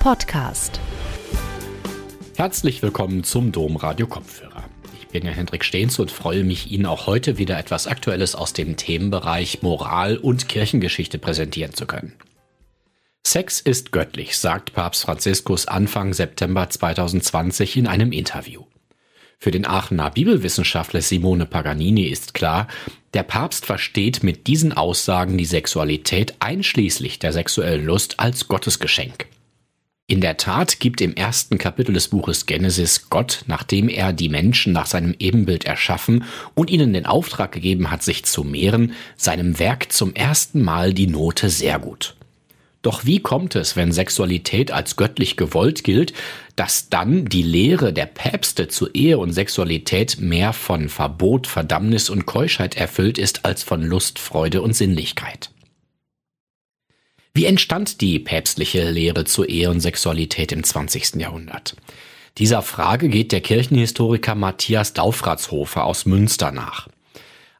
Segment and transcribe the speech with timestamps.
[0.00, 0.80] Podcast.
[2.34, 4.64] Herzlich willkommen zum Domradio Kopfhörer.
[4.98, 8.54] Ich bin Herr Hendrik Stehns und freue mich, Ihnen auch heute wieder etwas Aktuelles aus
[8.54, 12.14] dem Themenbereich Moral und Kirchengeschichte präsentieren zu können.
[13.26, 18.64] Sex ist göttlich, sagt Papst Franziskus Anfang September 2020 in einem Interview.
[19.38, 22.68] Für den Aachener Bibelwissenschaftler Simone Paganini ist klar,
[23.12, 29.26] der Papst versteht mit diesen Aussagen die Sexualität einschließlich der sexuellen Lust als Gottesgeschenk.
[30.10, 34.72] In der Tat gibt im ersten Kapitel des Buches Genesis Gott, nachdem er die Menschen
[34.72, 36.24] nach seinem Ebenbild erschaffen
[36.56, 41.06] und ihnen den Auftrag gegeben hat, sich zu mehren, seinem Werk zum ersten Mal die
[41.06, 42.16] Note sehr gut.
[42.82, 46.12] Doch wie kommt es, wenn Sexualität als göttlich gewollt gilt,
[46.56, 52.26] dass dann die Lehre der Päpste zu Ehe und Sexualität mehr von Verbot, Verdammnis und
[52.26, 55.50] Keuschheit erfüllt ist als von Lust, Freude und Sinnlichkeit?
[57.32, 61.14] Wie entstand die päpstliche Lehre zu Ehe und Sexualität im 20.
[61.16, 61.76] Jahrhundert?
[62.38, 66.88] Dieser Frage geht der Kirchenhistoriker Matthias Daufratshofer aus Münster nach.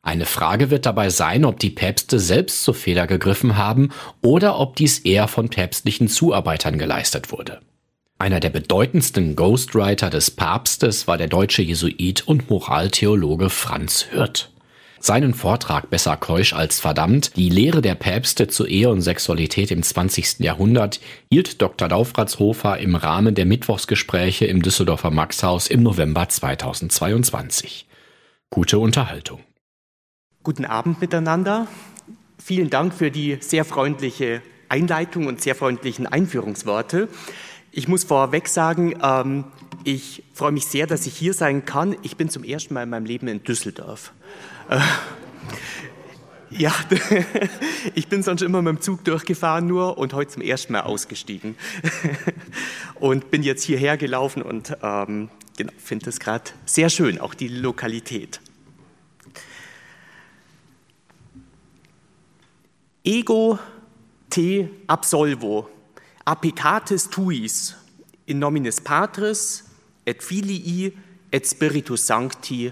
[0.03, 3.91] Eine Frage wird dabei sein, ob die Päpste selbst zu Fehler gegriffen haben
[4.23, 7.61] oder ob dies eher von päpstlichen Zuarbeitern geleistet wurde.
[8.19, 14.51] Einer der bedeutendsten Ghostwriter des Papstes war der deutsche Jesuit und Moraltheologe Franz Hürth.
[15.03, 19.83] Seinen Vortrag Besser keusch als verdammt, die Lehre der Päpste zu Ehe und Sexualität im
[19.83, 20.41] 20.
[20.41, 21.01] Jahrhundert,
[21.33, 21.89] hielt Dr.
[21.89, 27.89] Daufratshofer im Rahmen der Mittwochsgespräche im Düsseldorfer Maxhaus im November 2022.
[28.51, 29.41] Gute Unterhaltung.
[30.43, 31.67] Guten Abend miteinander.
[32.37, 37.09] Vielen Dank für die sehr freundliche Einleitung und sehr freundlichen Einführungsworte.
[37.73, 39.45] Ich muss vorweg sagen, ähm,
[39.85, 41.97] ich freue mich sehr, dass ich hier sein kann.
[42.03, 44.13] Ich bin zum ersten Mal in meinem Leben in Düsseldorf.
[44.71, 44.81] Äh,
[46.51, 46.73] ja,
[47.95, 51.57] ich bin sonst immer mit dem Zug durchgefahren nur und heute zum ersten Mal ausgestiegen.
[52.95, 57.49] Und bin jetzt hierher gelaufen und ähm, genau, finde es gerade sehr schön, auch die
[57.49, 58.43] Lokalität.
[63.03, 63.59] Ego
[64.29, 65.71] te absolvo,
[66.27, 67.75] applicatis tuis,
[68.27, 69.65] in nominis Patris
[70.05, 70.93] et Filii
[71.31, 72.71] et Spiritus Sancti.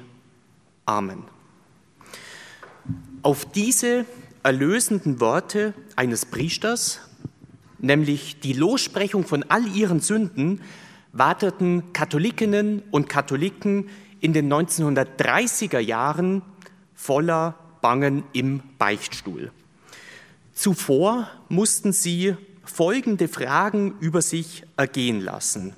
[0.84, 1.37] Amen.
[3.28, 4.06] Auf diese
[4.42, 7.00] erlösenden Worte eines Priesters,
[7.78, 10.62] nämlich die Lossprechung von all ihren Sünden,
[11.12, 13.90] warteten Katholikinnen und Katholiken
[14.20, 16.40] in den 1930er Jahren
[16.94, 19.52] voller Bangen im Beichtstuhl.
[20.54, 22.34] Zuvor mussten sie
[22.64, 25.74] folgende Fragen über sich ergehen lassen.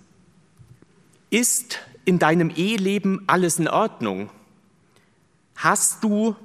[1.31, 4.31] Ist in deinem Eheleben alles in Ordnung?
[5.57, 6.37] Hast du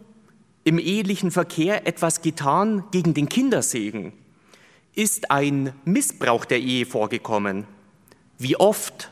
[0.65, 4.11] im ehelichen Verkehr etwas getan gegen den Kindersegen?
[4.93, 7.65] Ist ein Missbrauch der Ehe vorgekommen?
[8.37, 9.11] Wie oft?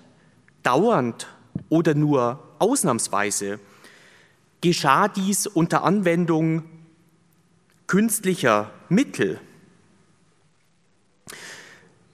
[0.64, 1.28] Dauernd
[1.70, 3.60] oder nur ausnahmsweise?
[4.62, 6.64] Geschah dies unter Anwendung
[7.86, 9.40] künstlicher Mittel?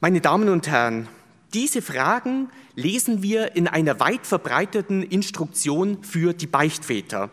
[0.02, 1.08] Meine Damen und Herren,
[1.54, 7.30] diese Fragen lesen wir in einer weit verbreiteten Instruktion für die Beichtväter.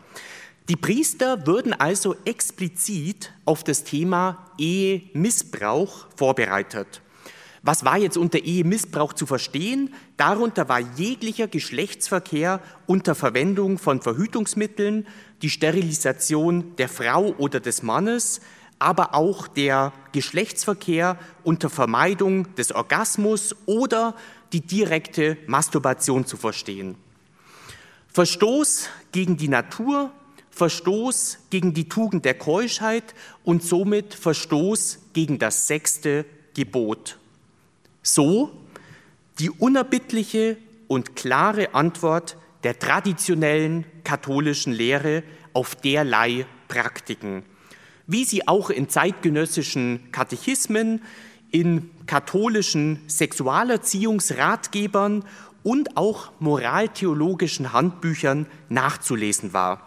[0.69, 7.03] Die Priester würden also explizit auf das Thema Ehemissbrauch vorbereitet.
[7.63, 9.95] Was war jetzt unter Ehemissbrauch zu verstehen?
[10.17, 15.07] Darunter war jeglicher Geschlechtsverkehr unter Verwendung von Verhütungsmitteln,
[15.41, 18.41] die Sterilisation der Frau oder des Mannes,
[18.81, 24.17] aber auch der Geschlechtsverkehr unter Vermeidung des Orgasmus oder
[24.53, 26.97] die direkte Masturbation zu verstehen.
[28.09, 30.11] Verstoß gegen die Natur,
[30.57, 36.25] Verstoß gegen die Tugend der Keuschheit und somit Verstoß gegen das sechste
[36.55, 37.19] Gebot.
[38.03, 38.57] So
[39.39, 40.57] die unerbittliche
[40.89, 47.43] und klare Antwort der traditionellen katholischen Lehre auf derlei Praktiken,
[48.07, 51.03] wie sie auch in zeitgenössischen Katechismen,
[51.51, 55.23] in katholischen Sexualerziehungsratgebern
[55.63, 59.86] und auch moraltheologischen Handbüchern nachzulesen war.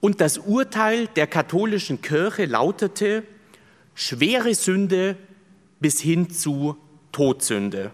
[0.00, 3.22] Und das Urteil der katholischen Kirche lautete,
[3.94, 5.16] schwere Sünde
[5.78, 6.76] bis hin zu
[7.12, 7.92] Todsünde.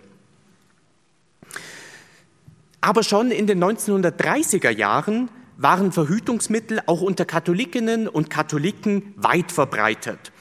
[2.80, 10.32] Aber schon in den 1930er Jahren waren Verhütungsmittel auch unter Katholikinnen und Katholiken weit verbreitet.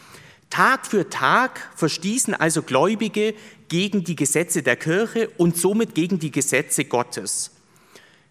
[0.49, 3.33] Tag für Tag verstießen also Gläubige
[3.67, 7.54] gegen die Gesetze der Kirche und somit gegen die Gesetze Gottes.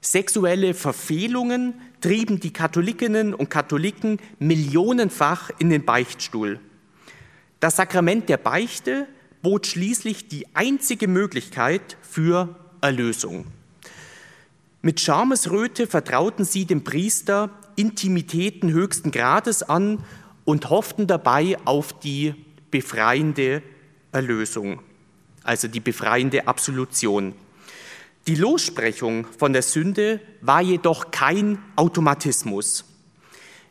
[0.04, 6.60] Sexuelle Verfehlungen trieben die Katholikinnen und Katholiken millionenfach in den Beichtstuhl.
[7.58, 9.08] Das Sakrament der Beichte
[9.42, 13.46] bot schließlich die einzige Möglichkeit für Erlösung.
[14.82, 20.04] Mit Schamesröte vertrauten sie dem Priester Intimitäten höchsten Grades an
[20.44, 22.34] und hofften dabei auf die
[22.70, 23.62] befreiende
[24.12, 24.80] Erlösung,
[25.42, 27.32] also die befreiende Absolution.
[28.26, 32.86] Die Lossprechung von der Sünde war jedoch kein Automatismus.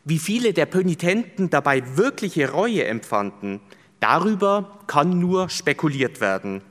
[0.05, 3.61] Wie viele der Pönitenten dabei wirkliche Reue empfanden,
[3.99, 6.61] darüber kann nur spekuliert werden.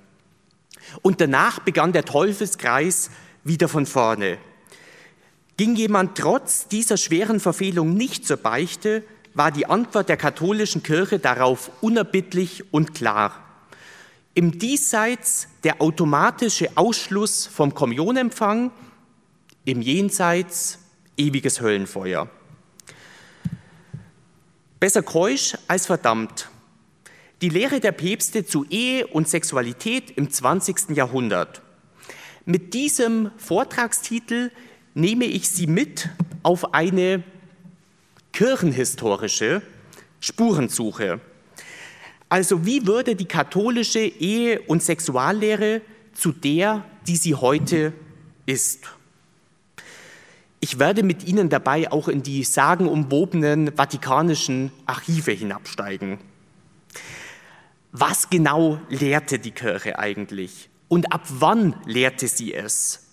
[1.02, 3.10] Und danach begann der Teufelskreis
[3.42, 4.38] wieder von vorne.
[5.56, 9.02] Ging jemand trotz dieser schweren Verfehlung nicht zur Beichte,
[9.34, 13.51] war die Antwort der katholischen Kirche darauf unerbittlich und klar.
[14.34, 18.70] Im Diesseits der automatische Ausschluss vom Kommunionempfang,
[19.66, 20.78] im Jenseits
[21.18, 22.30] ewiges Höllenfeuer.
[24.80, 26.48] Besser keusch als verdammt.
[27.42, 30.96] Die Lehre der Päpste zu Ehe und Sexualität im 20.
[30.96, 31.60] Jahrhundert.
[32.46, 34.50] Mit diesem Vortragstitel
[34.94, 36.08] nehme ich Sie mit
[36.42, 37.22] auf eine
[38.32, 39.60] kirchenhistorische
[40.20, 41.20] Spurensuche.
[42.32, 45.82] Also wie würde die katholische Ehe- und Sexuallehre
[46.14, 47.92] zu der, die sie heute
[48.46, 48.88] ist?
[50.58, 56.20] Ich werde mit Ihnen dabei auch in die sagenumwobenen vatikanischen Archive hinabsteigen.
[57.90, 60.70] Was genau lehrte die Kirche eigentlich?
[60.88, 63.08] Und ab wann lehrte sie es?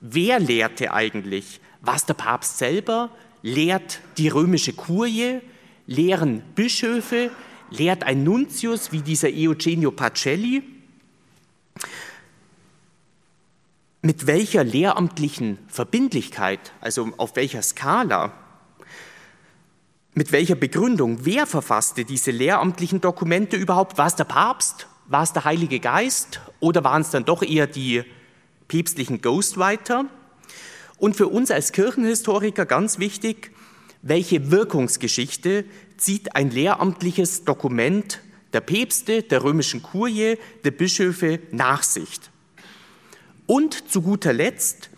[0.00, 1.60] Wer lehrte eigentlich?
[1.80, 3.10] Was der Papst selber?
[3.40, 5.42] lehrt die römische Kurie,
[5.86, 7.30] lehren Bischöfe,
[7.76, 10.62] lehrt ein Nuntius wie dieser Eugenio Pacelli.
[14.02, 18.32] Mit welcher lehramtlichen Verbindlichkeit, also auf welcher Skala,
[20.12, 23.98] mit welcher Begründung, wer verfasste diese lehramtlichen Dokumente überhaupt?
[23.98, 24.86] War es der Papst?
[25.06, 26.40] War es der Heilige Geist?
[26.60, 28.04] Oder waren es dann doch eher die
[28.68, 30.04] päpstlichen Ghostwriter?
[30.98, 33.50] Und für uns als Kirchenhistoriker ganz wichtig,
[34.02, 35.64] welche Wirkungsgeschichte
[35.96, 38.20] zieht ein lehramtliches Dokument
[38.52, 42.20] der Päpste, der römischen Kurie, der Bischöfe nach sich?
[43.46, 44.90] Und zu guter Letzt,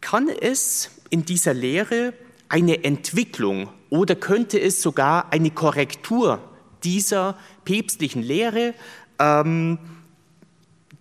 [0.00, 2.14] kann es in dieser Lehre
[2.48, 6.40] eine Entwicklung oder könnte es sogar eine Korrektur
[6.84, 8.74] dieser päpstlichen Lehre,
[9.18, 9.78] ähm,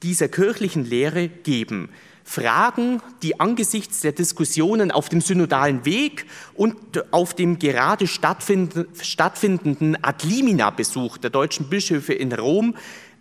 [0.03, 1.89] dieser kirchlichen Lehre geben?
[2.29, 6.75] Fragen, die angesichts der Diskussionen auf dem synodalen Weg und
[7.11, 12.75] auf dem gerade stattfindenden Ad Limina-Besuch der deutschen Bischöfe in Rom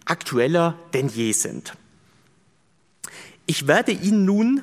[0.04, 1.72] aktueller denn je sind.
[3.46, 4.62] Ich werde Ihnen nun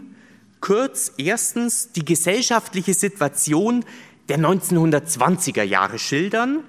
[0.61, 3.83] kurz erstens die gesellschaftliche Situation
[4.29, 6.63] der 1920er Jahre schildern,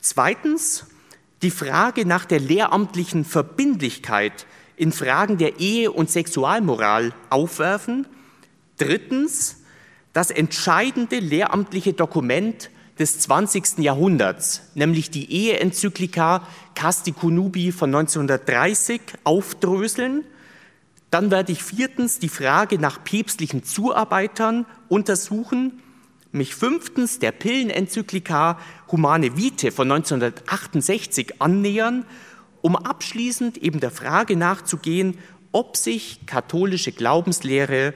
[0.00, 0.86] zweitens
[1.42, 4.46] die Frage nach der lehramtlichen Verbindlichkeit
[4.80, 8.06] in Fragen der Ehe und Sexualmoral aufwerfen.
[8.78, 9.58] Drittens,
[10.14, 13.80] das entscheidende lehramtliche Dokument des 20.
[13.80, 20.24] Jahrhunderts, nämlich die Eheenzyklika Casti Conubi von 1930, aufdröseln.
[21.10, 25.82] Dann werde ich viertens die Frage nach päpstlichen Zuarbeitern untersuchen,
[26.32, 28.58] mich fünftens der Pillenenzyklika
[28.90, 32.06] Humane Vitae von 1968 annähern
[32.62, 35.18] um abschließend eben der Frage nachzugehen,
[35.52, 37.94] ob sich katholische Glaubenslehre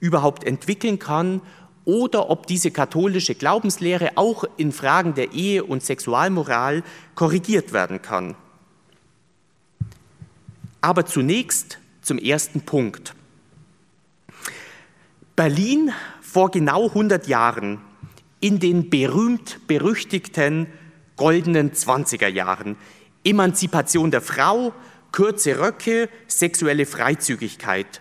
[0.00, 1.40] überhaupt entwickeln kann
[1.84, 6.82] oder ob diese katholische Glaubenslehre auch in Fragen der Ehe und Sexualmoral
[7.14, 8.36] korrigiert werden kann.
[10.80, 13.14] Aber zunächst zum ersten Punkt.
[15.36, 17.80] Berlin vor genau 100 Jahren
[18.40, 20.66] in den berühmt-berüchtigten
[21.16, 22.76] goldenen 20er Jahren
[23.24, 24.72] Emanzipation der Frau,
[25.12, 28.00] kurze Röcke, sexuelle Freizügigkeit,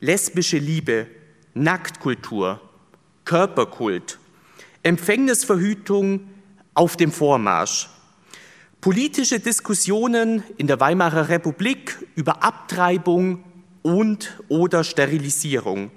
[0.00, 1.06] lesbische Liebe,
[1.54, 2.60] Nacktkultur,
[3.24, 4.18] Körperkult,
[4.82, 6.28] Empfängnisverhütung
[6.74, 7.88] auf dem Vormarsch,
[8.80, 13.42] politische Diskussionen in der Weimarer Republik über Abtreibung
[13.82, 15.90] und oder Sterilisierung.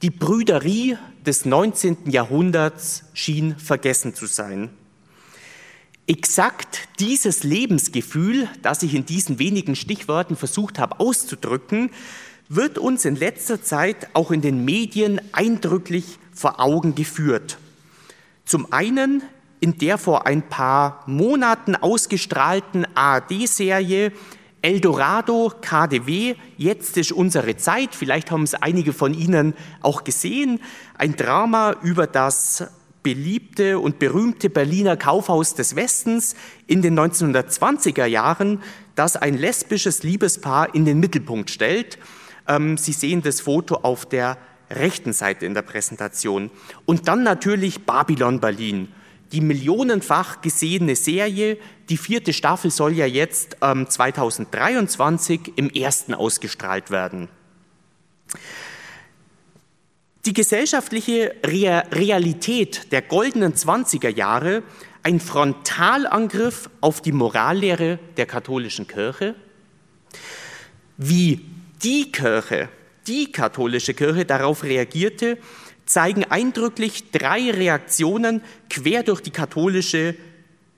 [0.00, 2.10] Die Brüderie des 19.
[2.10, 4.70] Jahrhunderts schien vergessen zu sein.
[6.06, 11.90] Exakt dieses Lebensgefühl, das ich in diesen wenigen Stichworten versucht habe auszudrücken,
[12.48, 17.56] wird uns in letzter Zeit auch in den Medien eindrücklich vor Augen geführt.
[18.44, 19.22] Zum einen
[19.60, 24.12] in der vor ein paar Monaten ausgestrahlten ARD-Serie
[24.60, 30.60] Eldorado KDW, jetzt ist unsere Zeit, vielleicht haben es einige von Ihnen auch gesehen,
[30.98, 32.68] ein Drama über das
[33.02, 36.34] beliebte und berühmte Berliner Kaufhaus des Westens
[36.66, 38.62] in den 1920er Jahren,
[38.94, 41.98] das ein lesbisches Liebespaar in den Mittelpunkt stellt.
[42.48, 44.38] Ähm, Sie sehen das Foto auf der
[44.70, 46.50] rechten Seite in der Präsentation.
[46.86, 48.88] Und dann natürlich Babylon Berlin,
[49.32, 51.58] die millionenfach gesehene Serie.
[51.88, 57.28] Die vierte Staffel soll ja jetzt ähm, 2023 im ersten ausgestrahlt werden.
[60.24, 64.62] Die gesellschaftliche Realität der goldenen 20er Jahre,
[65.02, 69.34] ein Frontalangriff auf die Morallehre der katholischen Kirche,
[70.96, 71.44] wie
[71.82, 72.68] die Kirche,
[73.08, 75.38] die katholische Kirche darauf reagierte,
[75.86, 80.14] zeigen eindrücklich drei Reaktionen quer durch die katholische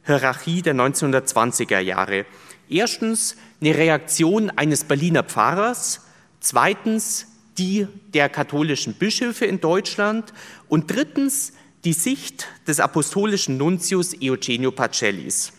[0.07, 2.25] Hierarchie der 1920er Jahre.
[2.71, 6.01] Erstens eine Reaktion eines Berliner Pfarrers,
[6.41, 7.27] zweitens
[7.59, 10.33] die der katholischen Bischöfe in Deutschland
[10.69, 11.53] und drittens
[11.85, 15.53] die Sicht des apostolischen Nuntius Eugenio Pacellis.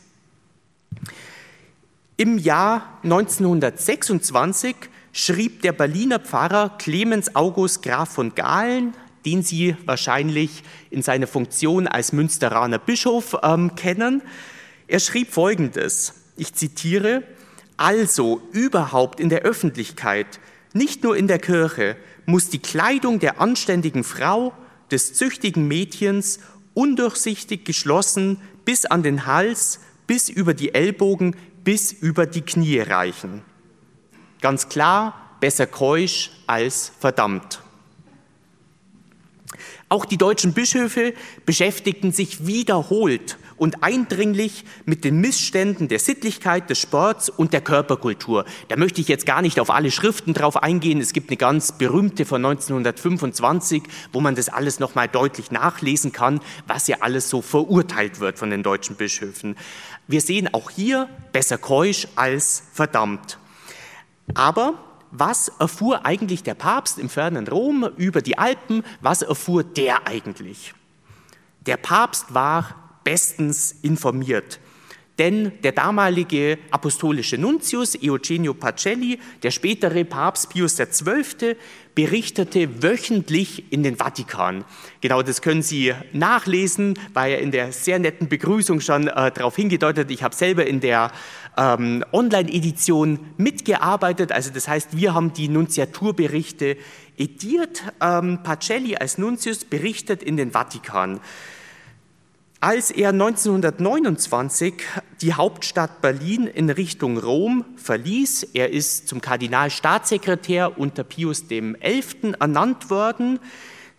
[2.17, 4.75] Im Jahr 1926
[5.11, 8.93] schrieb der Berliner Pfarrer Clemens August Graf von Galen,
[9.25, 14.21] den Sie wahrscheinlich in seiner Funktion als Münsteraner Bischof ähm, kennen,
[14.87, 17.23] er schrieb Folgendes, ich zitiere,
[17.75, 20.39] also überhaupt in der Öffentlichkeit
[20.75, 24.53] nicht nur in der Kirche muss die Kleidung der anständigen Frau,
[24.91, 26.39] des züchtigen Mädchens
[26.73, 33.41] undurchsichtig geschlossen bis an den Hals, bis über die Ellbogen, bis über die Knie reichen.
[34.41, 37.61] Ganz klar, besser keusch als verdammt.
[39.87, 41.13] Auch die deutschen Bischöfe
[41.45, 48.45] beschäftigten sich wiederholt und eindringlich mit den Missständen der Sittlichkeit, des Sports und der Körperkultur.
[48.67, 50.99] Da möchte ich jetzt gar nicht auf alle Schriften drauf eingehen.
[50.99, 56.39] Es gibt eine ganz berühmte von 1925, wo man das alles nochmal deutlich nachlesen kann,
[56.67, 59.55] was ja alles so verurteilt wird von den deutschen Bischöfen.
[60.07, 63.37] Wir sehen auch hier besser keusch als verdammt.
[64.33, 64.73] Aber
[65.11, 68.83] was erfuhr eigentlich der Papst im fernen Rom über die Alpen?
[69.01, 70.73] Was erfuhr der eigentlich?
[71.65, 74.59] Der Papst war bestens informiert.
[75.17, 81.55] Denn der damalige apostolische Nuntius Eugenio Pacelli, der spätere Papst Pius XII.,
[81.95, 84.65] berichtete wöchentlich in den Vatikan.
[84.99, 89.55] Genau das können Sie nachlesen, war ja in der sehr netten Begrüßung schon äh, darauf
[89.55, 90.11] hingedeutet.
[90.11, 91.13] Ich habe selber in der
[91.55, 94.33] ähm, Online-Edition mitgearbeitet.
[94.33, 96.75] Also das heißt, wir haben die Nunziaturberichte
[97.17, 97.83] ediert.
[98.01, 101.21] Ähm, Pacelli als Nuntius berichtet in den Vatikan.
[102.61, 104.73] Als er 1929
[105.21, 112.33] die Hauptstadt Berlin in Richtung Rom verließ, er ist zum Kardinalstaatssekretär unter Pius XI.
[112.39, 113.39] ernannt worden,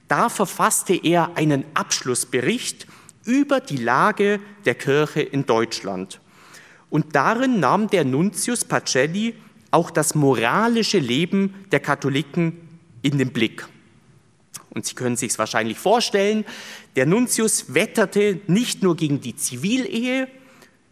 [0.08, 2.86] da verfasste er einen Abschlussbericht
[3.25, 6.20] über die Lage der Kirche in Deutschland.
[6.88, 9.34] Und darin nahm der Nuntius Pacelli
[9.70, 12.56] auch das moralische Leben der Katholiken
[13.02, 13.66] in den Blick.
[14.70, 16.44] Und Sie können sich es wahrscheinlich vorstellen,
[16.96, 20.28] der Nuntius wetterte nicht nur gegen die Zivilehe,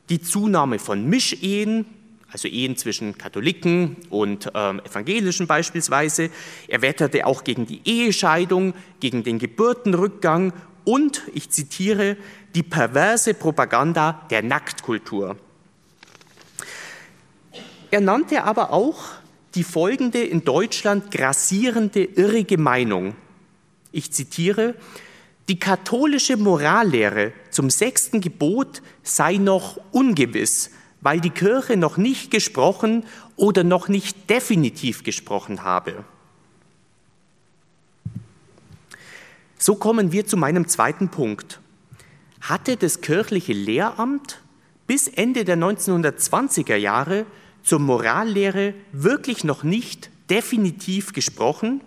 [0.09, 1.87] die Zunahme von Mischehen,
[2.30, 6.30] also Ehen zwischen Katholiken und ähm, Evangelischen beispielsweise.
[6.66, 10.52] Er wetterte auch gegen die Ehescheidung, gegen den Geburtenrückgang
[10.85, 12.16] und, ich zitiere,
[12.54, 15.37] die perverse Propaganda der Nacktkultur.
[17.90, 19.11] Er nannte aber auch
[19.54, 23.14] die folgende in Deutschland grassierende irrige Meinung.
[23.95, 24.75] Ich zitiere,
[25.49, 33.05] die katholische Morallehre zum sechsten Gebot sei noch ungewiss, weil die Kirche noch nicht gesprochen
[33.37, 36.05] oder noch nicht definitiv gesprochen habe.
[39.59, 41.61] So kommen wir zu meinem zweiten Punkt.
[42.41, 44.41] Hatte das kirchliche Lehramt
[44.89, 47.27] bis Ende der 1920er Jahre
[47.63, 51.81] zur Morallehre wirklich noch nicht definitiv gesprochen?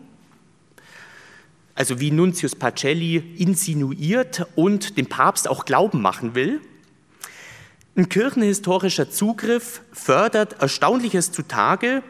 [1.78, 6.60] Also wie Nuntius Pacelli insinuiert und dem Papst auch Glauben machen will.
[7.96, 12.02] Ein kirchenhistorischer Zugriff fördert Erstaunliches zutage,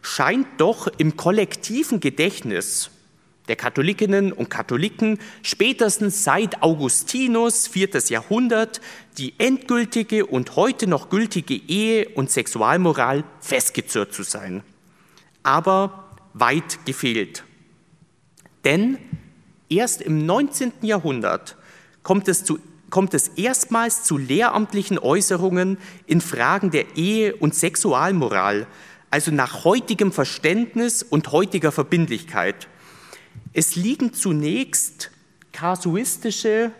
[0.00, 2.90] scheint doch im kollektiven Gedächtnis
[3.48, 8.80] der Katholikinnen und Katholiken spätestens seit Augustinus, viertes Jahrhundert,
[9.18, 14.62] die endgültige und heute noch gültige Ehe- und Sexualmoral festgezurrt zu sein.
[15.42, 17.44] Aber weit gefehlt.
[18.64, 18.98] Denn
[19.68, 20.72] erst im 19.
[20.82, 21.56] Jahrhundert
[22.02, 22.58] kommt es, zu,
[22.90, 28.66] kommt es erstmals zu lehramtlichen Äußerungen in Fragen der Ehe- und Sexualmoral,
[29.10, 32.68] also nach heutigem Verständnis und heutiger Verbindlichkeit.
[33.52, 35.10] Es liegen zunächst
[35.52, 36.72] kasuistische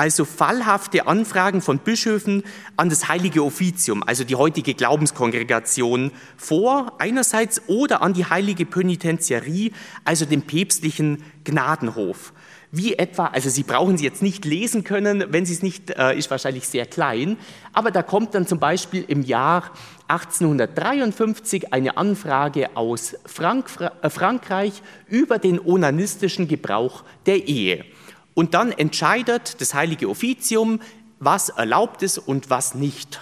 [0.00, 2.42] also fallhafte Anfragen von Bischöfen
[2.78, 9.72] an das heilige Offizium, also die heutige Glaubenskongregation, vor einerseits oder an die heilige Pönitentiarie,
[10.06, 12.32] also den päpstlichen Gnadenhof.
[12.72, 16.16] Wie etwa, also Sie brauchen sie jetzt nicht lesen können, wenn sie es nicht, äh,
[16.16, 17.36] ist wahrscheinlich sehr klein,
[17.74, 19.70] aber da kommt dann zum Beispiel im Jahr
[20.08, 23.68] 1853 eine Anfrage aus Frank
[24.00, 27.84] äh, Frankreich über den onanistischen Gebrauch der Ehe.
[28.34, 30.80] Und dann entscheidet das heilige Offizium,
[31.18, 33.20] was erlaubt ist und was nicht.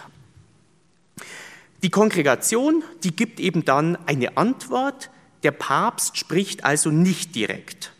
[1.82, 5.10] Die Kongregation, die gibt eben dann eine Antwort,
[5.42, 7.92] der Papst spricht also nicht direkt.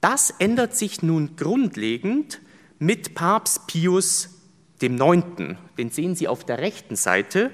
[0.00, 2.40] Das ändert sich nun grundlegend
[2.78, 4.28] mit Papst Pius
[4.80, 5.56] IX.
[5.78, 7.50] Den sehen Sie auf der rechten Seite.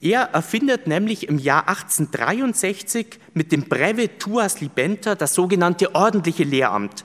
[0.00, 7.04] Er erfindet nämlich im Jahr 1863 mit dem Breve Tuas Libenta das sogenannte ordentliche Lehramt.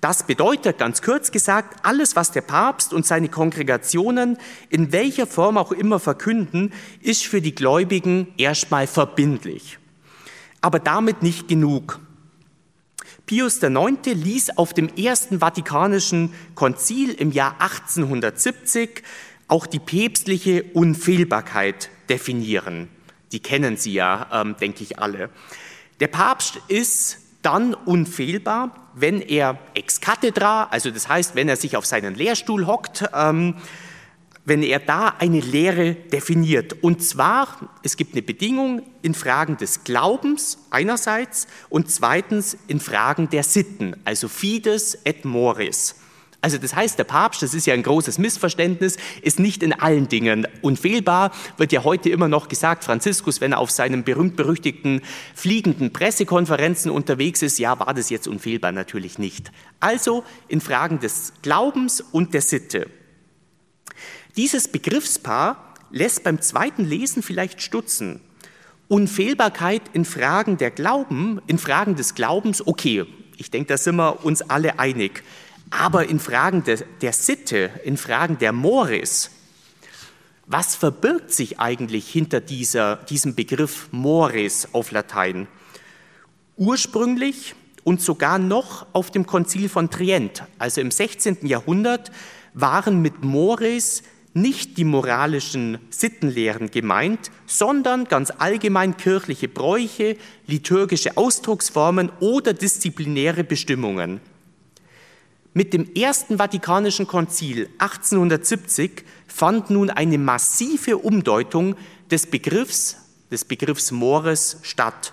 [0.00, 4.38] Das bedeutet ganz kurz gesagt, alles, was der Papst und seine Kongregationen
[4.70, 9.78] in welcher Form auch immer verkünden, ist für die Gläubigen erstmal verbindlich.
[10.60, 11.98] Aber damit nicht genug.
[13.26, 13.98] Pius IX.
[14.04, 19.02] ließ auf dem Ersten Vatikanischen Konzil im Jahr 1870
[19.48, 22.88] auch die päpstliche Unfehlbarkeit definieren.
[23.32, 25.30] Die kennen Sie ja, ähm, denke ich, alle.
[26.00, 31.76] Der Papst ist dann unfehlbar, wenn er ex cathedra, also das heißt, wenn er sich
[31.76, 33.54] auf seinen Lehrstuhl hockt, ähm,
[34.44, 36.82] wenn er da eine Lehre definiert.
[36.82, 43.28] Und zwar, es gibt eine Bedingung in Fragen des Glaubens einerseits und zweitens in Fragen
[43.28, 45.96] der Sitten, also Fides et Moris.
[46.48, 50.08] Also das heißt, der Papst, das ist ja ein großes Missverständnis, ist nicht in allen
[50.08, 55.02] Dingen unfehlbar, wird ja heute immer noch gesagt, Franziskus, wenn er auf seinen berühmt-berüchtigten
[55.34, 58.72] fliegenden Pressekonferenzen unterwegs ist, ja, war das jetzt unfehlbar?
[58.72, 59.52] Natürlich nicht.
[59.78, 62.88] Also in Fragen des Glaubens und der Sitte.
[64.38, 68.22] Dieses Begriffspaar lässt beim zweiten Lesen vielleicht stutzen.
[68.88, 73.04] Unfehlbarkeit in Fragen der Glauben, in Fragen des Glaubens, okay,
[73.36, 75.22] ich denke, da sind wir uns alle einig.
[75.70, 79.30] Aber in Fragen der, der Sitte, in Fragen der Moris,
[80.46, 85.46] was verbirgt sich eigentlich hinter dieser, diesem Begriff Moris auf Latein?
[86.56, 87.54] Ursprünglich
[87.84, 91.46] und sogar noch auf dem Konzil von Trient, also im 16.
[91.46, 92.10] Jahrhundert,
[92.54, 94.02] waren mit Moris
[94.34, 104.20] nicht die moralischen Sittenlehren gemeint, sondern ganz allgemein kirchliche Bräuche, liturgische Ausdrucksformen oder disziplinäre Bestimmungen.
[105.58, 111.74] Mit dem Ersten Vatikanischen Konzil 1870 fand nun eine massive Umdeutung
[112.12, 112.96] des Begriffs,
[113.32, 115.12] des Begriffs Mores statt.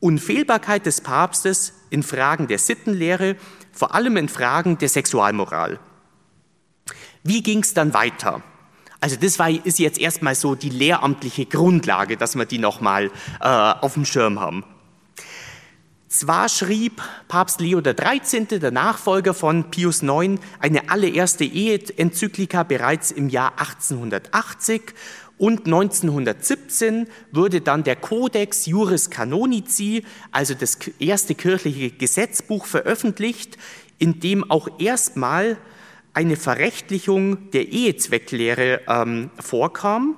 [0.00, 3.36] Unfehlbarkeit des Papstes in Fragen der Sittenlehre,
[3.70, 5.78] vor allem in Fragen der Sexualmoral.
[7.22, 8.42] Wie ging es dann weiter?
[8.98, 13.46] Also das war, ist jetzt erstmal so die lehramtliche Grundlage, dass wir die nochmal äh,
[13.46, 14.64] auf dem Schirm haben.
[16.12, 23.28] Zwar schrieb Papst Leo XIII., der Nachfolger von Pius IX, eine allererste Ehe-Enzyklika bereits im
[23.28, 24.92] Jahr 1880
[25.38, 33.56] und 1917 wurde dann der Codex Juris Canonici, also das erste kirchliche Gesetzbuch, veröffentlicht,
[34.00, 35.58] in dem auch erstmal
[36.12, 40.16] eine Verrechtlichung der Ehezwecklehre ähm, vorkam.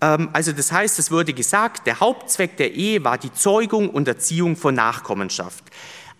[0.00, 4.08] Ähm, also das heißt, es wurde gesagt, der Hauptzweck der Ehe war die Zeugung und
[4.08, 5.64] Erziehung von Nachkommenschaft.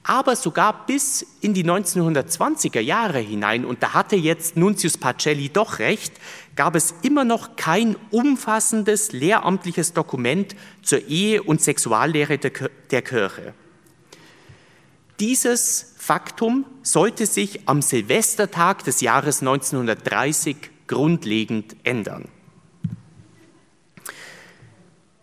[0.04, 5.80] Aber sogar bis in die 1920er Jahre hinein, und da hatte jetzt Nuntius Pacelli doch
[5.80, 6.14] recht,
[6.56, 13.52] gab es immer noch kein umfassendes lehramtliches Dokument zur Ehe- und Sexuallehre der Kirche.
[15.20, 22.28] Dieses Faktum sollte sich am Silvestertag des Jahres 1930 grundlegend ändern.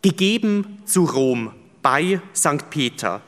[0.06, 2.70] Gegeben zu Rom bei St.
[2.70, 3.24] Peter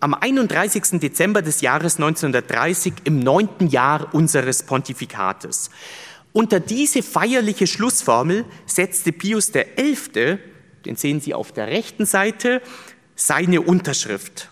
[0.00, 0.98] am 31.
[0.98, 5.70] Dezember des Jahres 1930 im neunten Jahr unseres Pontifikates.
[6.32, 10.38] Unter diese feierliche Schlussformel setzte Pius XI.,
[10.84, 12.60] den sehen Sie auf der rechten Seite,
[13.14, 14.50] seine Unterschrift.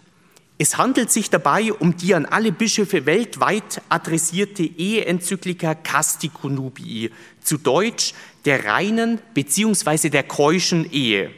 [0.58, 7.10] Es handelt sich dabei um die an alle Bischöfe weltweit adressierte Eheenzyklika Casti Connubii,
[7.42, 10.08] zu Deutsch der reinen bzw.
[10.10, 11.32] der keuschen Ehe.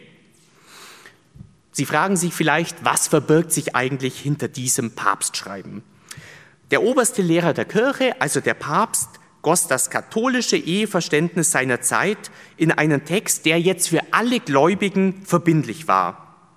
[1.76, 5.82] Sie fragen sich vielleicht, was verbirgt sich eigentlich hinter diesem Papstschreiben?
[6.70, 9.10] Der oberste Lehrer der Kirche, also der Papst,
[9.42, 15.86] goss das katholische Eheverständnis seiner Zeit in einen Text, der jetzt für alle Gläubigen verbindlich
[15.86, 16.54] war.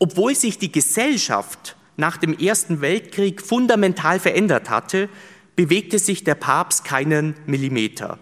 [0.00, 5.08] Obwohl sich die Gesellschaft nach dem Ersten Weltkrieg fundamental verändert hatte,
[5.54, 8.18] bewegte sich der Papst keinen Millimeter.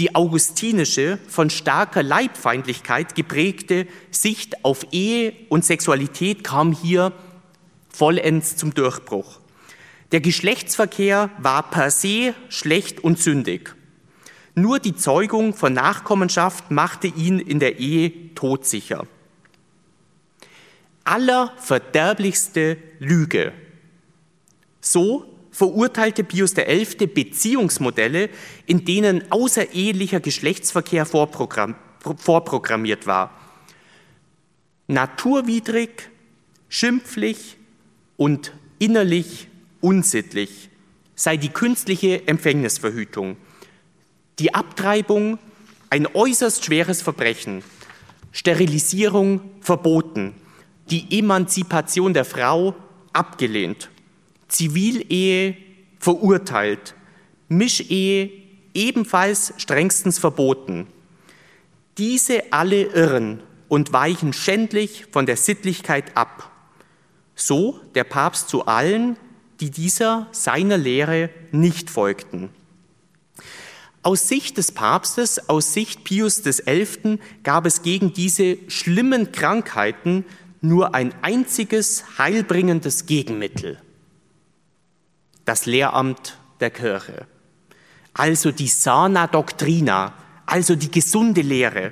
[0.00, 7.12] Die augustinische, von starker Leibfeindlichkeit geprägte Sicht auf Ehe und Sexualität kam hier
[7.90, 9.40] vollends zum Durchbruch.
[10.10, 13.76] Der Geschlechtsverkehr war per se schlecht und sündig.
[14.54, 19.06] Nur die Zeugung von Nachkommenschaft machte ihn in der Ehe todsicher.
[21.04, 23.52] Allerverderblichste Lüge.
[24.80, 27.06] So verurteilte Pius XI.
[27.06, 28.30] Beziehungsmodelle,
[28.66, 31.74] in denen außerehelicher Geschlechtsverkehr vorprogramm,
[32.16, 33.30] vorprogrammiert war.
[34.86, 36.10] Naturwidrig,
[36.68, 37.56] schimpflich
[38.16, 39.48] und innerlich
[39.80, 40.70] unsittlich
[41.14, 43.36] sei die künstliche Empfängnisverhütung.
[44.38, 45.38] Die Abtreibung
[45.90, 47.62] ein äußerst schweres Verbrechen,
[48.32, 50.34] Sterilisierung verboten,
[50.90, 52.74] die Emanzipation der Frau
[53.12, 53.89] abgelehnt.
[54.50, 55.56] Zivilehe
[55.98, 56.94] verurteilt,
[57.48, 58.30] Mischehe
[58.74, 60.86] ebenfalls strengstens verboten.
[61.98, 66.50] Diese alle irren und weichen schändlich von der Sittlichkeit ab.
[67.34, 69.16] So der Papst zu allen,
[69.60, 72.50] die dieser seiner Lehre nicht folgten.
[74.02, 77.18] Aus Sicht des Papstes, aus Sicht Pius XI.
[77.42, 80.24] gab es gegen diese schlimmen Krankheiten
[80.62, 83.78] nur ein einziges heilbringendes Gegenmittel
[85.50, 87.26] das Lehramt der Kirche.
[88.14, 90.14] Also die sana doctrina,
[90.46, 91.90] also die gesunde Lehre.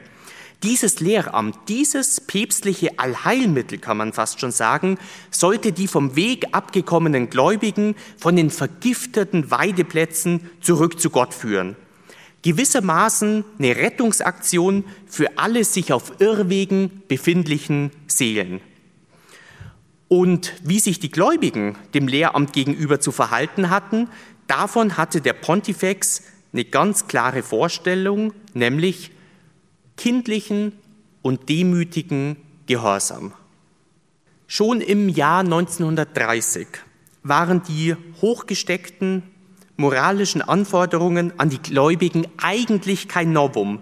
[0.63, 4.97] Dieses Lehramt, dieses päpstliche Allheilmittel, kann man fast schon sagen,
[5.33, 11.75] sollte die vom Weg abgekommenen Gläubigen von den vergifteten Weideplätzen zurück zu Gott führen.
[12.43, 18.61] Gewissermaßen eine Rettungsaktion für alle sich auf Irrwegen befindlichen Seelen.
[20.09, 24.09] Und wie sich die Gläubigen dem Lehramt gegenüber zu verhalten hatten,
[24.47, 29.11] davon hatte der Pontifex eine ganz klare Vorstellung, nämlich
[29.97, 30.73] kindlichen
[31.21, 33.35] und demütigen Gehorsam.
[34.47, 36.67] Schon im Jahr 1930
[37.23, 39.23] waren die hochgesteckten
[39.77, 43.81] moralischen Anforderungen an die Gläubigen eigentlich kein Novum,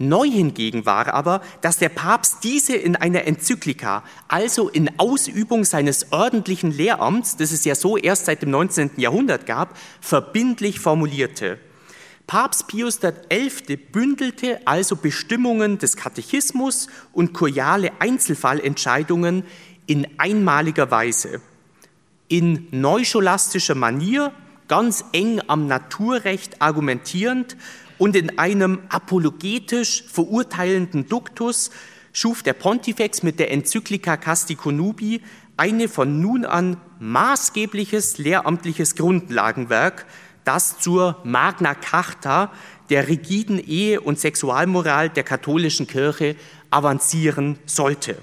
[0.00, 6.12] Neu hingegen war aber, dass der Papst diese in einer Enzyklika, also in Ausübung seines
[6.12, 8.92] ordentlichen Lehramts, das es ja so erst seit dem 19.
[8.96, 11.58] Jahrhundert gab, verbindlich formulierte.
[12.28, 13.76] Papst Pius XI.
[13.76, 19.42] bündelte also Bestimmungen des Katechismus und kuriale Einzelfallentscheidungen
[19.86, 21.40] in einmaliger Weise.
[22.28, 24.32] In neuscholastischer Manier,
[24.68, 27.56] ganz eng am Naturrecht argumentierend
[27.98, 31.70] und in einem apologetisch verurteilenden Duktus
[32.12, 35.20] schuf der Pontifex mit der Enzyklika Casti Conubi
[35.56, 40.06] eine von nun an maßgebliches lehramtliches Grundlagenwerk,
[40.44, 42.52] das zur Magna Carta
[42.90, 46.36] der rigiden Ehe- und Sexualmoral der katholischen Kirche
[46.70, 48.16] avancieren sollte.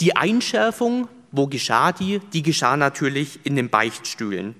[0.00, 2.20] Die Einschärfung, wo geschah die?
[2.32, 4.54] Die geschah natürlich in den Beichtstühlen.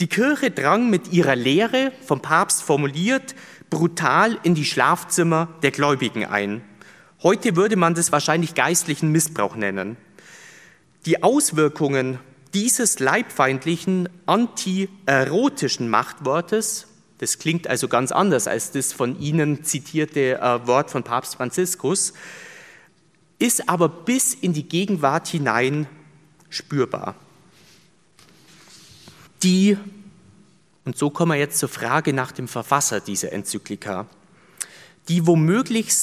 [0.00, 3.34] Die Kirche drang mit ihrer Lehre, vom Papst formuliert,
[3.68, 6.62] brutal in die Schlafzimmer der Gläubigen ein.
[7.22, 9.98] Heute würde man das wahrscheinlich geistlichen Missbrauch nennen.
[11.04, 12.18] Die Auswirkungen
[12.54, 16.86] dieses leibfeindlichen, anti-erotischen Machtwortes,
[17.18, 22.14] das klingt also ganz anders als das von Ihnen zitierte äh, Wort von Papst Franziskus,
[23.38, 25.86] ist aber bis in die Gegenwart hinein
[26.48, 27.16] spürbar
[29.42, 29.76] die,
[30.84, 34.06] und so kommen wir jetzt zur Frage nach dem Verfasser dieser Enzyklika,
[35.08, 35.94] die womöglich,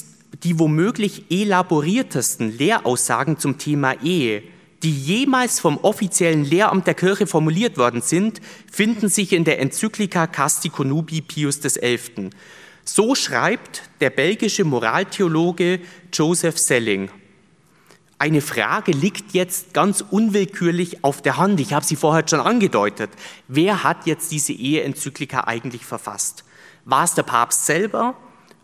[0.43, 4.43] die womöglich elaboriertesten Lehraussagen zum Thema Ehe,
[4.83, 10.27] die jemals vom offiziellen Lehramt der Kirche formuliert worden sind, finden sich in der Enzyklika
[10.27, 12.29] Casti Conubi Pius XI.
[12.85, 15.79] So schreibt der belgische Moraltheologe
[16.13, 17.09] Joseph Selling
[18.19, 21.59] eine Frage liegt jetzt ganz unwillkürlich auf der Hand.
[21.59, 23.11] Ich habe sie vorher schon angedeutet.
[23.47, 26.43] Wer hat jetzt diese Eheenzyklika eigentlich verfasst?
[26.85, 28.15] War es der Papst selber?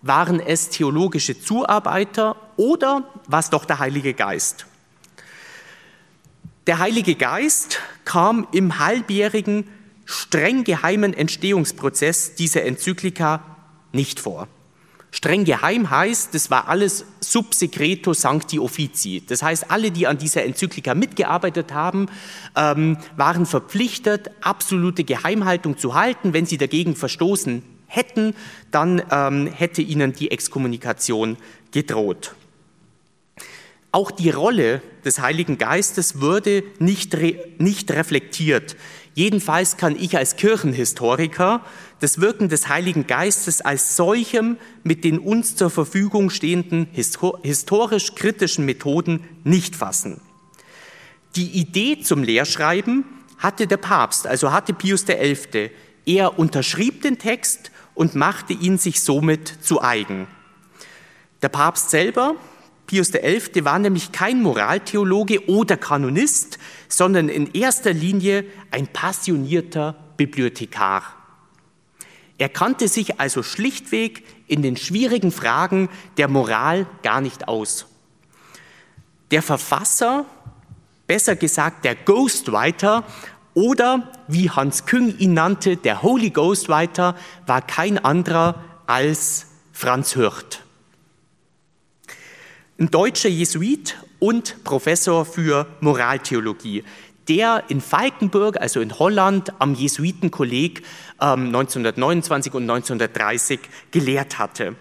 [0.02, 4.66] Waren es theologische Zuarbeiter oder war es doch der Heilige Geist?
[6.66, 9.68] Der Heilige Geist kam im halbjährigen,
[10.06, 13.44] streng geheimen Entstehungsprozess dieser Enzyklika
[13.92, 14.48] nicht vor.
[15.14, 19.22] Streng geheim heißt, das war alles sub secreto sancti officii.
[19.28, 22.08] Das heißt, alle, die an dieser Enzyklika mitgearbeitet haben,
[22.56, 26.34] ähm, waren verpflichtet, absolute Geheimhaltung zu halten.
[26.34, 28.34] Wenn sie dagegen verstoßen hätten,
[28.72, 31.38] dann ähm, hätte ihnen die Exkommunikation
[31.72, 32.34] gedroht.
[33.92, 38.76] Auch die Rolle des Heiligen Geistes würde nicht, re nicht reflektiert.
[39.16, 41.62] Jedenfalls kann ich als Kirchenhistoriker
[42.00, 48.66] das Wirken des Heiligen Geistes als solchem mit den uns zur Verfügung stehenden historisch kritischen
[48.66, 50.20] Methoden nicht fassen.
[51.36, 53.06] Die Idee zum Lehrschreiben
[53.38, 55.72] hatte der Papst, also hatte Pius XI.
[56.06, 60.28] Er unterschrieb den Text und machte ihn sich somit zu eigen.
[61.42, 62.36] Der Papst selber,
[62.94, 71.02] Pius XI., war nämlich kein Moraltheologe oder Kanonist, sondern in erster Linie ein passionierter Bibliothekar.
[72.38, 77.88] Er kannte sich also schlichtweg in den schwierigen Fragen der Moral gar nicht aus.
[79.32, 80.28] Der Verfasser,
[81.08, 83.06] besser gesagt der Ghostwriter
[83.56, 87.16] oder wie Hans Küng ihn nannte, der Holy Ghostwriter,
[87.48, 90.63] war kein anderer als Franz Hürth.
[92.80, 96.84] Ein deutscher Jesuit und Professor für Moraltheologie,
[97.28, 100.80] der in Falkenburg, also in Holland, am Jesuitenkolleg
[101.22, 103.60] ähm, 1929 und 1930
[103.92, 104.76] gelehrt hatte.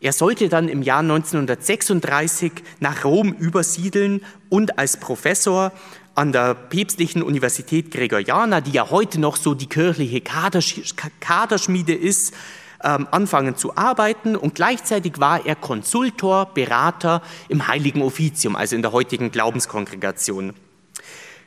[0.00, 5.72] Er sollte dann im Jahr 1936 nach Rom übersiedeln und als Professor
[6.14, 12.34] an der päpstlichen Universität Gregoriana, die ja heute noch so die kirchliche Kaderschmiede ist,
[12.84, 18.82] ähm, anfangen zu arbeiten und gleichzeitig war er Konsultor, Berater im Heiligen Offizium, also in
[18.82, 20.54] der heutigen Glaubenskongregation.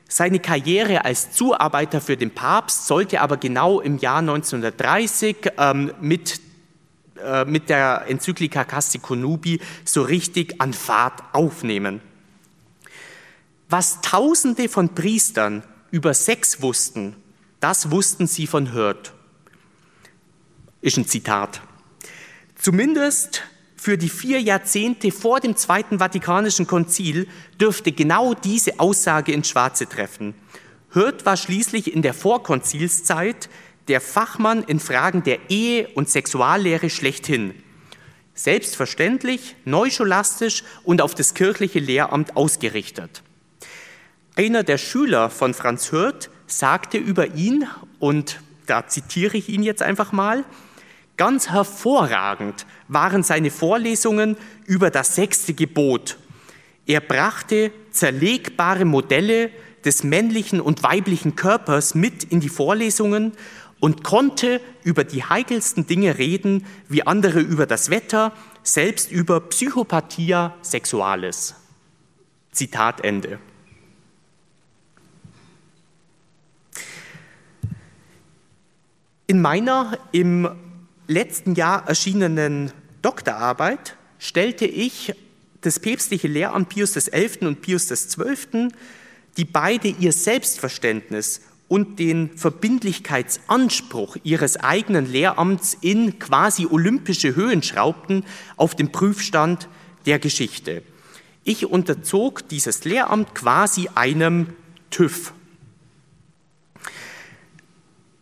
[0.07, 6.39] Seine Karriere als Zuarbeiter für den Papst sollte aber genau im Jahr 1930 ähm, mit,
[7.23, 12.01] äh, mit der Enzyklika Casti Conubi so richtig an Fahrt aufnehmen.
[13.67, 17.15] Was Tausende von Priestern über Sex wussten,
[17.59, 19.11] das wussten sie von Hürth.
[20.85, 21.61] Ist ein Zitat.
[22.53, 23.41] Zumindest
[23.75, 27.27] für die vier Jahrzehnte vor dem Zweiten Vatikanischen Konzil
[27.59, 30.35] dürfte genau diese Aussage ins Schwarze treffen.
[30.91, 33.49] Hürth war schließlich in der Vorkonzilszeit
[33.87, 37.55] der Fachmann in Fragen der Ehe und Sexuallehre schlechthin.
[38.35, 43.23] Selbstverständlich, neuscholastisch und auf das kirchliche Lehramt ausgerichtet.
[44.35, 47.67] Einer der Schüler von Franz Hürth sagte über ihn,
[47.97, 50.45] und da zitiere ich ihn jetzt einfach mal,
[51.17, 56.17] ganz hervorragend waren seine Vorlesungen über das sechste Gebot.
[56.85, 59.49] Er brachte zerlegbare Modelle
[59.83, 63.33] des männlichen und weiblichen Körpers mit in die Vorlesungen
[63.79, 70.55] und konnte über die heikelsten Dinge reden, wie andere über das Wetter, selbst über Psychopathia
[70.61, 71.55] sexualis.
[72.51, 73.39] Zitat Ende.
[79.27, 80.49] In meiner im
[81.07, 85.13] letzten Jahr erschienenen Doktorarbeit stellte ich
[85.61, 87.37] das päpstliche Lehramt Pius XI.
[87.41, 88.69] und Pius XII.,
[89.37, 98.23] die beide ihr Selbstverständnis und den Verbindlichkeitsanspruch ihres eigenen Lehramts in quasi olympische Höhen schraubten,
[98.55, 99.67] auf den Prüfstand
[100.05, 100.83] der Geschichte.
[101.43, 104.47] Ich unterzog dieses Lehramt quasi einem
[104.91, 105.33] TÜV,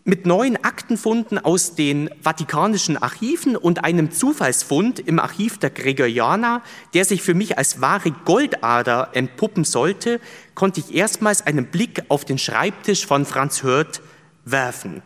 [0.06, 6.62] mit neuen Aktenfunden aus den Vatikanischen Archiven und einem Zufallsfund im Archiv der Gregorianer,
[6.94, 10.20] der sich für mich als wahre Goldader entpuppen sollte,
[10.56, 14.02] konnte ich erstmals einen Blick auf den Schreibtisch von Franz Hürth
[14.44, 15.02] werfen.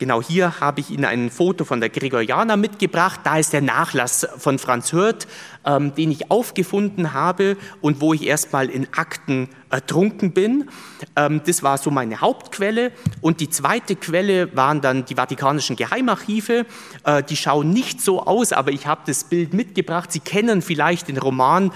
[0.00, 3.18] Genau hier habe ich Ihnen ein Foto von der Gregoriana mitgebracht.
[3.24, 5.26] Da ist der Nachlass von Franz Hürth,
[5.66, 10.70] ähm, den ich aufgefunden habe und wo ich erstmal in Akten ertrunken bin.
[11.16, 12.92] Ähm, das war so meine Hauptquelle.
[13.22, 16.64] Und die zweite Quelle waren dann die Vatikanischen Geheimarchive.
[17.02, 20.12] Äh, die schauen nicht so aus, aber ich habe das Bild mitgebracht.
[20.12, 21.72] Sie kennen vielleicht den Roman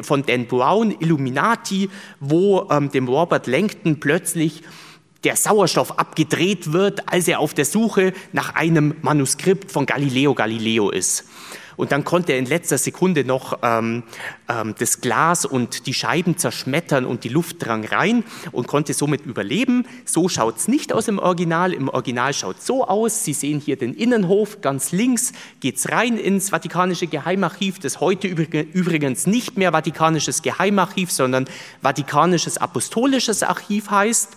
[0.00, 4.62] von Dan Brown, Illuminati, wo ähm, dem Robert Langton plötzlich
[5.24, 10.90] der Sauerstoff abgedreht wird, als er auf der Suche nach einem Manuskript von Galileo Galileo
[10.90, 11.24] ist.
[11.80, 14.02] Und dann konnte er in letzter Sekunde noch ähm,
[14.50, 19.24] ähm, das Glas und die Scheiben zerschmettern und die Luft drang rein und konnte somit
[19.24, 19.86] überleben.
[20.04, 21.72] So schaut es nicht aus im Original.
[21.72, 23.24] Im Original schaut so aus.
[23.24, 24.60] Sie sehen hier den Innenhof.
[24.60, 31.10] Ganz links geht es rein ins Vatikanische Geheimarchiv, das heute übrigens nicht mehr Vatikanisches Geheimarchiv,
[31.10, 31.46] sondern
[31.80, 34.36] Vatikanisches Apostolisches Archiv heißt.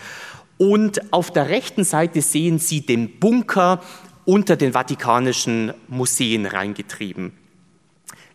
[0.63, 3.82] Und auf der rechten Seite sehen Sie den Bunker
[4.23, 7.34] unter den Vatikanischen Museen reingetrieben.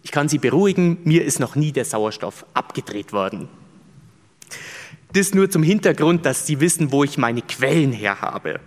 [0.03, 3.49] Ich kann Sie beruhigen, mir ist noch nie der Sauerstoff abgedreht worden.
[5.15, 8.61] Das nur zum Hintergrund, dass Sie wissen, wo ich meine Quellen her habe.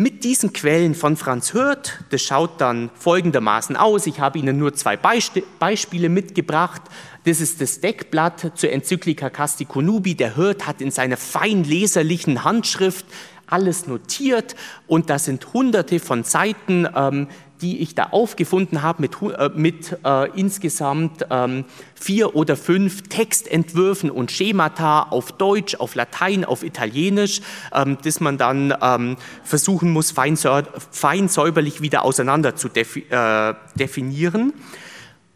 [0.00, 4.06] Mit diesen Quellen von Franz Hürth, das schaut dann folgendermaßen aus.
[4.06, 6.80] Ich habe Ihnen nur zwei Beispiele mitgebracht.
[7.26, 10.14] Das ist das Deckblatt zur Enzyklika Casti Conubi.
[10.14, 13.04] Der Hürth hat in seiner fein leserlichen Handschrift
[13.46, 17.28] alles notiert und da sind hunderte von Seiten, ähm,
[17.62, 24.10] die ich da aufgefunden habe mit, äh, mit äh, insgesamt ähm, vier oder fünf Textentwürfen
[24.10, 27.40] und Schemata auf Deutsch, auf Latein, auf Italienisch,
[27.72, 34.52] ähm, das man dann ähm, versuchen muss, fein, säuberlich wieder auseinander zu defi äh, definieren.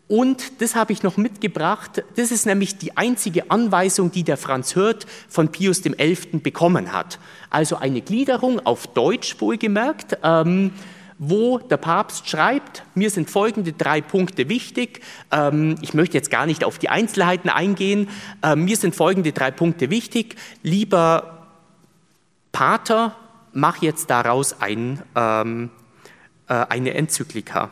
[0.07, 2.05] Und das habe ich noch mitgebracht.
[2.17, 6.39] Das ist nämlich die einzige Anweisung, die der Franz Hürth von Pius XI.
[6.43, 7.19] bekommen hat.
[7.49, 10.73] Also eine Gliederung auf Deutsch wohlgemerkt, ähm,
[11.19, 15.01] wo der Papst schreibt, mir sind folgende drei Punkte wichtig.
[15.31, 18.09] Ähm, ich möchte jetzt gar nicht auf die Einzelheiten eingehen.
[18.43, 20.37] Ähm, mir sind folgende drei Punkte wichtig.
[20.63, 21.49] Lieber
[22.53, 23.17] Pater,
[23.53, 25.71] mach jetzt daraus ein, ähm,
[26.49, 27.71] äh, eine Enzyklika.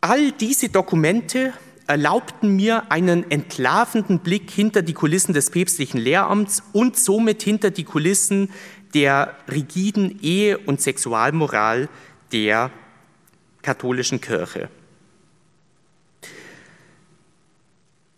[0.00, 1.52] All diese Dokumente
[1.90, 7.82] erlaubten mir einen entlarvenden Blick hinter die Kulissen des päpstlichen Lehramts und somit hinter die
[7.82, 8.50] Kulissen
[8.94, 11.88] der rigiden Ehe- und Sexualmoral
[12.32, 12.70] der
[13.62, 14.68] katholischen Kirche.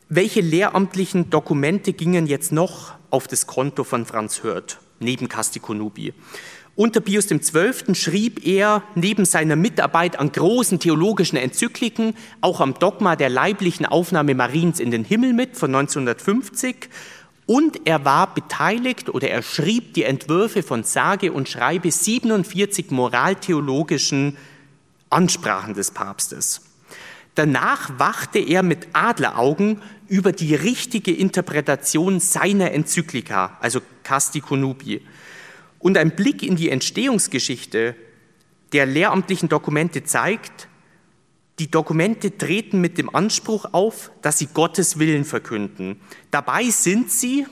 [0.08, 6.12] Welche lehramtlichen Dokumente gingen jetzt noch auf das Konto von Franz Hürth neben Castikonubi?
[6.74, 7.94] Unter Pius XII.
[7.94, 14.35] schrieb er neben seiner Mitarbeit an großen theologischen Enzykliken auch am Dogma der leiblichen Aufnahme
[14.35, 16.88] Mariens in den Himmel mit von 1950
[17.53, 24.38] und er war beteiligt oder er schrieb die Entwürfe von sage und schreibe 47 moraltheologischen
[25.11, 26.62] Ansprachen des Papstes.
[27.35, 35.03] Danach wachte er mit Adleraugen über die richtige Interpretation seiner Enzyklika, also Casti Conubi.
[35.79, 37.95] Und ein Blick in die Entstehungsgeschichte
[38.73, 40.69] der lehramtlichen Dokumente zeigt,
[41.62, 46.01] die Dokumente treten mit dem Anspruch auf, dass sie Gottes Willen verkünden.
[46.33, 47.46] Dabei sind sie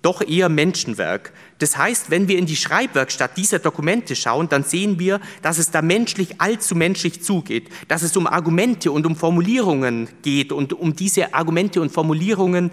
[0.00, 1.32] doch eher Menschenwerk.
[1.58, 5.72] Das heißt, wenn wir in die Schreibwerkstatt dieser Dokumente schauen, dann sehen wir, dass es
[5.72, 10.94] da menschlich allzu menschlich zugeht, dass es um Argumente und um Formulierungen geht und um
[10.94, 12.70] diese Argumente und Formulierungen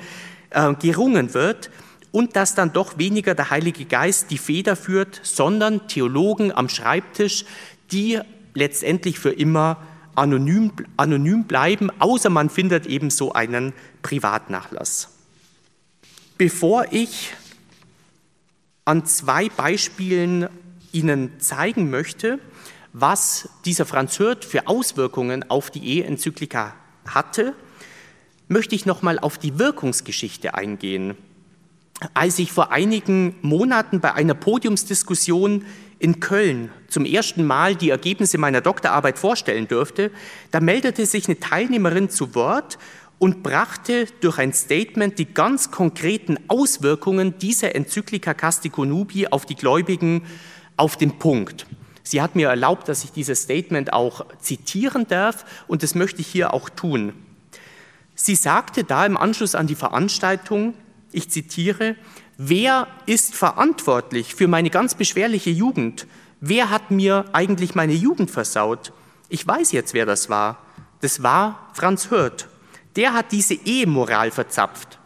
[0.51, 1.71] äh, gerungen wird
[2.11, 7.45] und dass dann doch weniger der Heilige Geist die Feder führt, sondern Theologen am Schreibtisch,
[7.91, 8.19] die
[8.53, 9.77] letztendlich für immer
[10.19, 15.09] anonym, anonym bleiben, außer man findet eben so einen Privatnachlass.
[16.37, 17.33] Bevor ich
[18.85, 20.47] an zwei Beispielen
[20.91, 22.39] Ihnen zeigen möchte,
[22.93, 27.53] was dieser Franz Hürth für Auswirkungen auf die Ehe-Enzyklika hatte,
[28.47, 31.15] möchte ich nochmal auf die Wirkungsgeschichte eingehen
[32.13, 35.65] als ich vor einigen Monaten bei einer Podiumsdiskussion
[35.99, 40.11] in Köln zum ersten Mal die Ergebnisse meiner Doktorarbeit vorstellen durfte,
[40.51, 42.79] da meldete sich eine Teilnehmerin zu Wort
[43.19, 49.55] und brachte durch ein Statement die ganz konkreten Auswirkungen dieser Enzyklika Castico Nubi auf die
[49.55, 50.23] Gläubigen
[50.77, 51.67] auf den Punkt.
[52.01, 56.27] Sie hat mir erlaubt, dass ich dieses Statement auch zitieren darf und das möchte ich
[56.27, 57.13] hier auch tun.
[58.15, 60.73] Sie sagte da im Anschluss an die Veranstaltung,
[61.11, 61.95] ich zitiere,
[62.39, 66.07] wer ist verantwortlich für meine ganz beschwerliche Jugend?
[66.39, 68.93] Wer hat mir eigentlich meine Jugend versaut?
[69.27, 70.57] Ich weiß jetzt, wer das war.
[71.01, 72.47] Das war Franz Hürth.
[72.95, 74.98] Der hat diese Ehemoral verzapft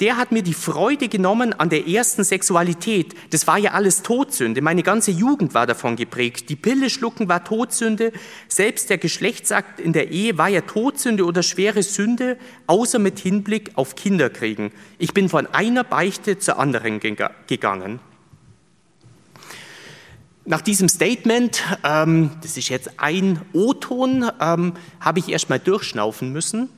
[0.00, 3.14] der hat mir die Freude genommen an der ersten Sexualität.
[3.30, 4.60] Das war ja alles Todsünde.
[4.60, 6.50] Meine ganze Jugend war davon geprägt.
[6.50, 8.12] Die Pille schlucken war Todsünde.
[8.46, 13.70] Selbst der Geschlechtsakt in der Ehe war ja Todsünde oder schwere Sünde, außer mit Hinblick
[13.76, 14.70] auf Kinderkriegen.
[14.98, 18.00] Ich bin von einer Beichte zur anderen gegangen.
[20.44, 26.32] Nach diesem Statement, ähm, das ist jetzt ein O-Ton, ähm, habe ich erst mal durchschnaufen
[26.32, 26.68] müssen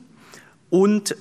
[0.71, 1.15] und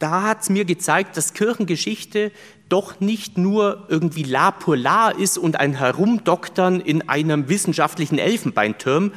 [0.00, 2.32] da hat es mir gezeigt, dass Kirchengeschichte
[2.68, 9.12] doch nicht nur irgendwie la pour la ist und ein Herumdoktern in einem wissenschaftlichen Elfenbeinturm,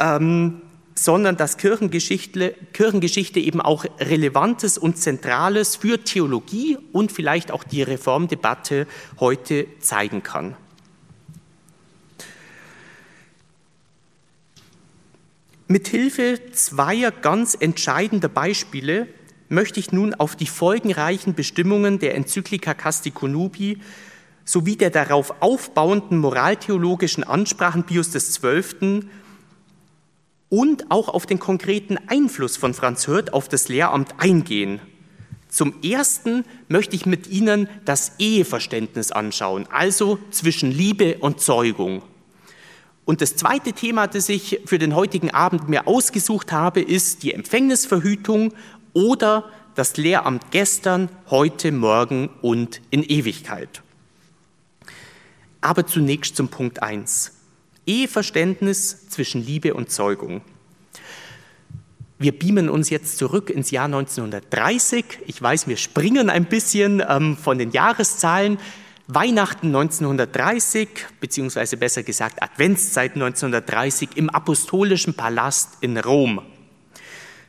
[0.00, 0.62] ähm,
[0.94, 7.82] sondern dass Kirchengeschichte, Kirchengeschichte eben auch Relevantes und Zentrales für Theologie und vielleicht auch die
[7.82, 8.86] Reformdebatte
[9.20, 10.56] heute zeigen kann.
[15.68, 19.08] Mithilfe zweier ganz entscheidender Beispiele
[19.48, 23.78] möchte ich nun auf die folgenreichen Bestimmungen der Enzyklika Casti Conubi
[24.44, 29.04] sowie der darauf aufbauenden moraltheologischen Ansprachen Pius XII.
[30.48, 34.80] und auch auf den konkreten Einfluss von Franz Hürth auf das Lehramt eingehen.
[35.48, 42.02] Zum Ersten möchte ich mit Ihnen das Eheverständnis anschauen, also zwischen Liebe und Zeugung.
[43.06, 47.32] Und das zweite Thema, das ich für den heutigen Abend mir ausgesucht habe, ist die
[47.32, 48.52] Empfängnisverhütung
[48.96, 49.44] oder
[49.74, 53.82] das Lehramt gestern, heute, morgen und in Ewigkeit.
[55.60, 57.32] Aber zunächst zum Punkt 1.
[57.84, 60.40] Eheverständnis zwischen Liebe und Zeugung.
[62.18, 65.04] Wir beamen uns jetzt zurück ins Jahr 1930.
[65.26, 68.56] Ich weiß, wir springen ein bisschen ähm, von den Jahreszahlen.
[69.08, 70.88] Weihnachten 1930,
[71.20, 76.40] beziehungsweise besser gesagt Adventszeit 1930 im Apostolischen Palast in Rom.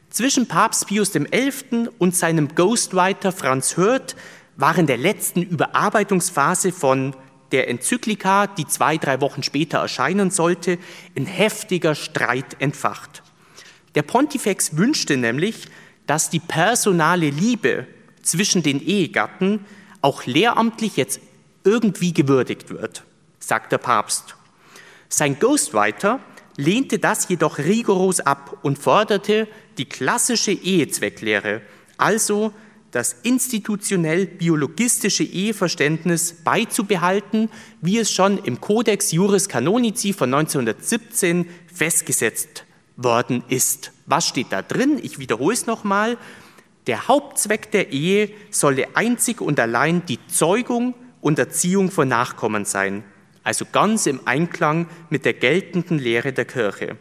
[0.09, 1.89] Zwischen Papst Pius XI.
[1.97, 4.15] und seinem Ghostwriter Franz Hürth
[4.55, 7.15] waren der letzten Überarbeitungsphase von
[7.51, 10.79] der Enzyklika, die zwei, drei Wochen später erscheinen sollte,
[11.15, 13.21] ein heftiger Streit entfacht.
[13.95, 15.67] Der Pontifex wünschte nämlich,
[16.07, 17.87] dass die personale Liebe
[18.21, 19.65] zwischen den Ehegatten
[20.01, 21.19] auch lehramtlich jetzt
[21.63, 23.03] irgendwie gewürdigt wird,
[23.39, 24.35] sagt der Papst.
[25.09, 26.19] Sein Ghostwriter
[26.57, 29.47] lehnte das jedoch rigoros ab und forderte
[29.77, 31.61] die klassische Ehezwecklehre,
[31.97, 32.51] also
[32.91, 37.49] das institutionell-biologistische Eheverständnis beizubehalten,
[37.81, 43.91] wie es schon im Codex Juris Canonici von 1917 festgesetzt worden ist.
[44.05, 44.99] Was steht da drin?
[45.01, 46.17] Ich wiederhole es nochmal.
[46.87, 53.03] Der Hauptzweck der Ehe solle einzig und allein die Zeugung und Erziehung von Nachkommen sein,
[53.47, 56.97] also ganz im Einklang mit der geltenden Lehre der Kirche.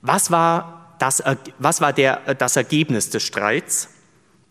[0.00, 1.22] Was war das,
[1.58, 3.90] was war der, das Ergebnis des Streits?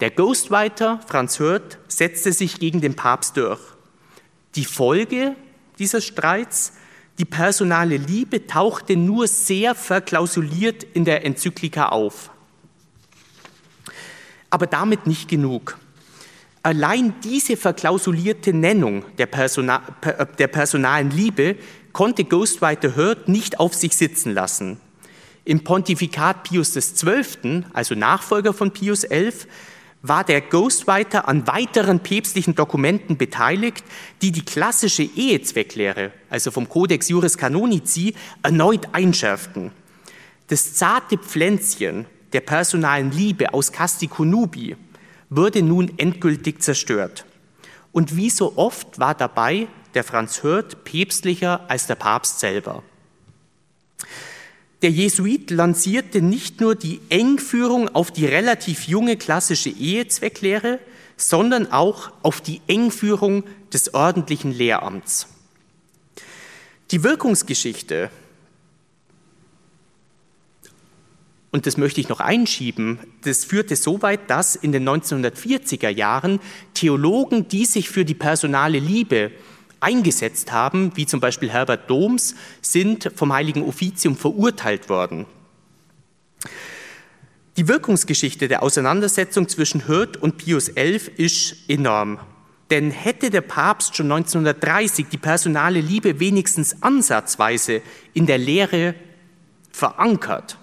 [0.02, 3.60] Der Ghostwriter Franz Hürth setzte sich gegen den Papst durch.
[4.54, 5.36] Die Folge
[5.80, 6.74] dieses Streits,
[7.18, 12.30] die personale Liebe, tauchte nur sehr verklausuliert in der Enzyklika auf.
[14.52, 15.80] Aber damit nicht genug.
[16.62, 19.82] Allein diese verklausulierte Nennung der, Persona
[20.38, 21.56] der personalen Liebe
[21.94, 24.80] konnte Ghostwriter Hurd nicht auf sich sitzen lassen.
[25.46, 29.48] Im Pontifikat Pius XII., also Nachfolger von Pius XI.,
[30.02, 33.84] war der Ghostwriter an weiteren päpstlichen Dokumenten beteiligt,
[34.22, 39.72] die die klassische Ehezwecklehre, also vom Codex Juris Canonici, erneut einschärften.
[40.48, 44.76] Das zarte Pflänzchen der personalen Liebe aus Casti Conubi
[45.30, 47.26] wurde nun endgültig zerstört.
[47.92, 52.84] Und wie so oft war dabei der Franz Hürth päpstlicher als der Papst selber.
[54.82, 60.80] Der Jesuit lancierte nicht nur die Engführung auf die relativ junge klassische Ehezwecklehre,
[61.18, 65.28] sondern auch auf die Engführung des ordentlichen Lehramts.
[66.92, 68.10] Die Wirkungsgeschichte,
[71.52, 76.40] und das möchte ich noch einschieben, das führte so weit, dass in den 1940er Jahren
[76.74, 79.32] Theologen, die sich für die personale Liebe
[79.80, 85.26] eingesetzt haben, wie zum Beispiel Herbert Doms, sind vom Heiligen Offizium verurteilt worden.
[87.58, 92.20] Die Wirkungsgeschichte der Auseinandersetzung zwischen Hürth und Pius XI ist enorm.
[92.70, 97.82] Denn hätte der Papst schon 1930 die personale Liebe wenigstens ansatzweise
[98.14, 98.94] in der Lehre
[99.72, 100.58] verankert,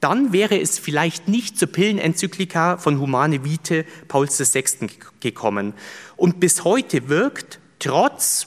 [0.00, 4.88] dann wäre es vielleicht nicht zur Pillenenzyklika von Humane Vitae Pauls VI.
[5.20, 5.74] gekommen.
[6.16, 8.46] Und bis heute wirkt trotz,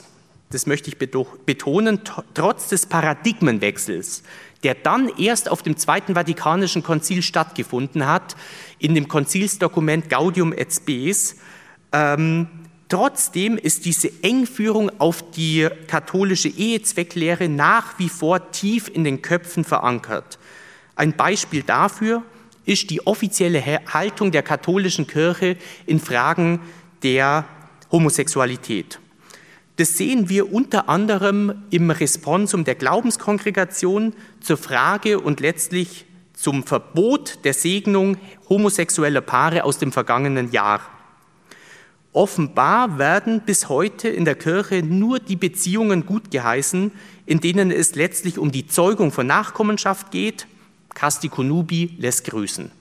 [0.50, 2.02] das möchte ich betonen,
[2.34, 4.24] trotz des Paradigmenwechsels,
[4.64, 8.36] der dann erst auf dem Zweiten Vatikanischen Konzil stattgefunden hat,
[8.80, 11.38] in dem Konzilsdokument Gaudium et Spes,
[11.92, 12.48] ähm,
[12.90, 19.64] Trotzdem ist diese Engführung auf die katholische Ehezwecklehre nach wie vor tief in den Köpfen
[19.64, 20.38] verankert.
[20.96, 22.24] Ein Beispiel dafür
[22.66, 26.60] ist die offizielle Haltung der katholischen Kirche in Fragen
[27.02, 27.46] der
[27.92, 29.00] Homosexualität.
[29.78, 37.40] Das sehen wir unter anderem im Responsum der Glaubenskongregation zur Frage und letztlich zum Verbot
[37.44, 38.18] der Segnung
[38.50, 40.82] homosexueller Paare aus dem vergangenen Jahr.
[42.12, 46.92] Offenbar werden bis heute in der Kirche nur die Beziehungen gut geheißen,
[47.26, 50.46] in denen es letztlich um die Zeugung von Nachkommenschaft geht.
[50.94, 52.72] Casti Conubi lässt grüßen.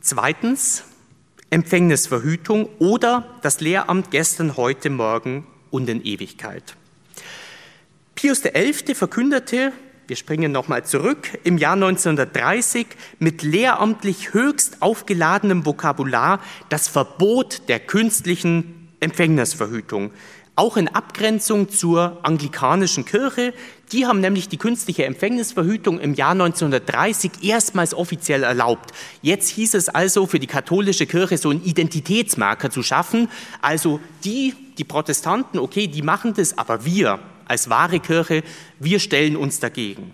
[0.00, 0.84] Zweitens,
[1.50, 6.76] Empfängnisverhütung oder das Lehramt gestern, heute, morgen und in Ewigkeit.
[8.14, 8.94] Pius XI.
[8.94, 9.72] verkündete,
[10.06, 12.86] wir springen nochmal zurück, im Jahr 1930
[13.18, 20.10] mit lehramtlich höchst aufgeladenem Vokabular das Verbot der künstlichen Empfängnisverhütung,
[20.60, 23.54] auch in Abgrenzung zur anglikanischen Kirche.
[23.92, 28.92] Die haben nämlich die künstliche Empfängnisverhütung im Jahr 1930 erstmals offiziell erlaubt.
[29.22, 33.30] Jetzt hieß es also für die katholische Kirche so einen Identitätsmarker zu schaffen.
[33.62, 38.42] Also die, die Protestanten, okay, die machen das, aber wir als wahre Kirche,
[38.78, 40.12] wir stellen uns dagegen.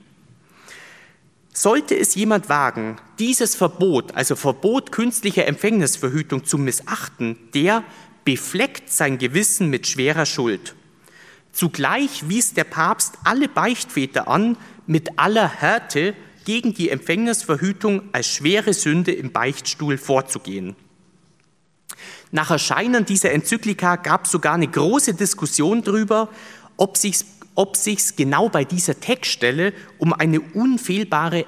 [1.52, 7.82] Sollte es jemand wagen, dieses Verbot, also Verbot künstlicher Empfängnisverhütung zu missachten, der
[8.26, 10.74] befleckt sein Gewissen mit schwerer Schuld.
[11.52, 16.14] Zugleich wies der Papst alle Beichtväter an, mit aller Härte
[16.44, 20.76] gegen die Empfängnisverhütung als schwere Sünde im Beichtstuhl vorzugehen.
[22.32, 26.28] Nach Erscheinen dieser Enzyklika gab es sogar eine große Diskussion darüber,
[26.76, 27.24] ob sich
[27.58, 31.46] ob sich genau bei dieser Textstelle um eine unfehlbare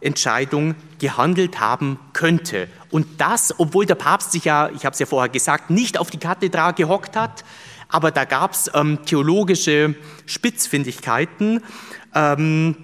[0.00, 2.68] Ex-Cathedra-Entscheidung gehandelt haben könnte.
[2.90, 6.10] Und das, obwohl der Papst sich ja, ich habe es ja vorher gesagt, nicht auf
[6.10, 7.44] die Kathedra gehockt hat,
[7.88, 9.94] aber da gab es ähm, theologische
[10.26, 11.62] Spitzfindigkeiten.
[12.14, 12.76] Ähm,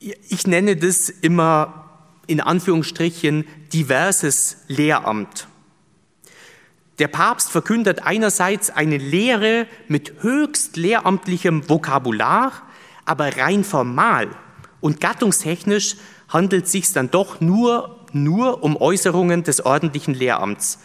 [0.00, 1.88] ich nenne das immer
[2.26, 5.46] in Anführungsstrichen diverses Lehramt.
[6.98, 12.52] Der Papst verkündet einerseits eine Lehre mit höchst lehramtlichem Vokabular,
[13.04, 14.28] aber rein formal
[14.82, 15.96] und gattungstechnisch
[16.28, 20.78] handelt es sich dann doch nur, nur um Äußerungen des ordentlichen Lehramts.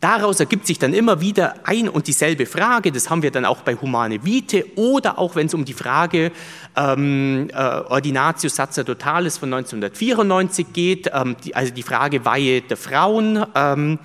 [0.00, 3.60] Daraus ergibt sich dann immer wieder ein und dieselbe Frage, das haben wir dann auch
[3.60, 6.32] bei Humane Vitae oder auch wenn es um die Frage
[6.74, 13.44] ähm, äh, Ordinatio Sacerdotalis von 1994 geht, ähm, die, also die Frage Weihe der Frauen.
[13.54, 13.98] Ähm,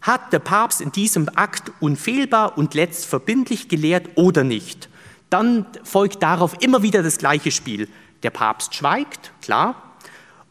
[0.00, 4.88] hat der Papst in diesem Akt unfehlbar und letztverbindlich gelehrt oder nicht?
[5.28, 7.88] Dann folgt darauf immer wieder das gleiche Spiel.
[8.26, 9.94] Der Papst schweigt, klar,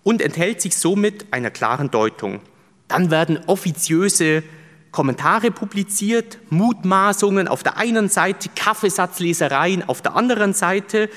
[0.02, 2.40] und enthält sich somit einer klaren Deutung.
[2.88, 4.44] Dann werden offiziöse
[4.92, 11.10] Kommentare publiziert, Mutmaßungen auf der einen Seite, Kaffeesatzlesereien auf der anderen Seite.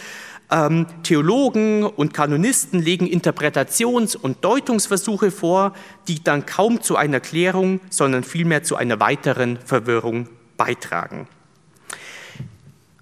[0.50, 5.74] Ähm, Theologen und Kanonisten legen Interpretations- und Deutungsversuche vor,
[6.08, 11.28] die dann kaum zu einer Klärung, sondern vielmehr zu einer weiteren Verwirrung beitragen.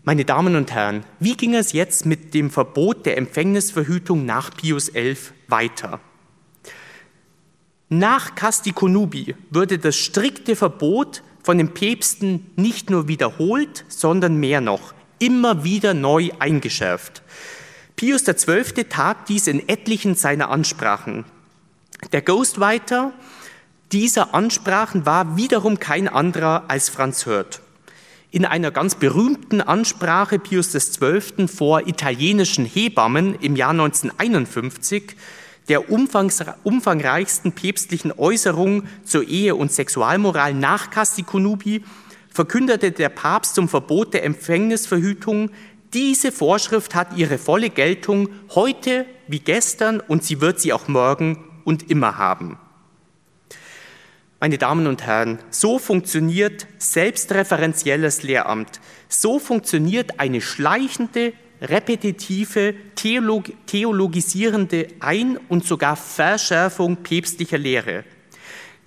[0.08, 4.92] Meine Damen und Herren, wie ging es jetzt mit dem Verbot der Empfängnisverhütung nach Pius
[4.92, 5.16] XI
[5.48, 5.98] weiter?
[7.88, 14.60] Nach Casti Conubi würde das strikte Verbot von den Päpsten nicht nur wiederholt, sondern mehr
[14.60, 17.22] noch immer wieder neu eingeschärft.
[17.96, 18.84] Pius XII.
[18.84, 21.24] tat dies in etlichen seiner Ansprachen.
[22.12, 23.12] Der Ghostwriter
[23.90, 27.60] dieser Ansprachen war wiederum kein anderer als Franz Hört.
[28.32, 31.46] In einer ganz berühmten Ansprache Pius XII.
[31.46, 35.16] vor italienischen Hebammen im Jahr 1951,
[35.68, 41.84] der umfangreichsten päpstlichen Äußerung zur Ehe- und Sexualmoral nach Casti Conubi,
[42.28, 45.50] verkündete der Papst zum Verbot der Empfängnisverhütung,
[45.94, 51.44] diese Vorschrift hat ihre volle Geltung heute wie gestern und sie wird sie auch morgen
[51.64, 52.58] und immer haben.
[54.46, 58.80] Meine Damen und Herren, so funktioniert selbstreferenzielles Lehramt.
[59.08, 68.04] So funktioniert eine schleichende, repetitive, theolog theologisierende Ein- und sogar Verschärfung päpstlicher Lehre.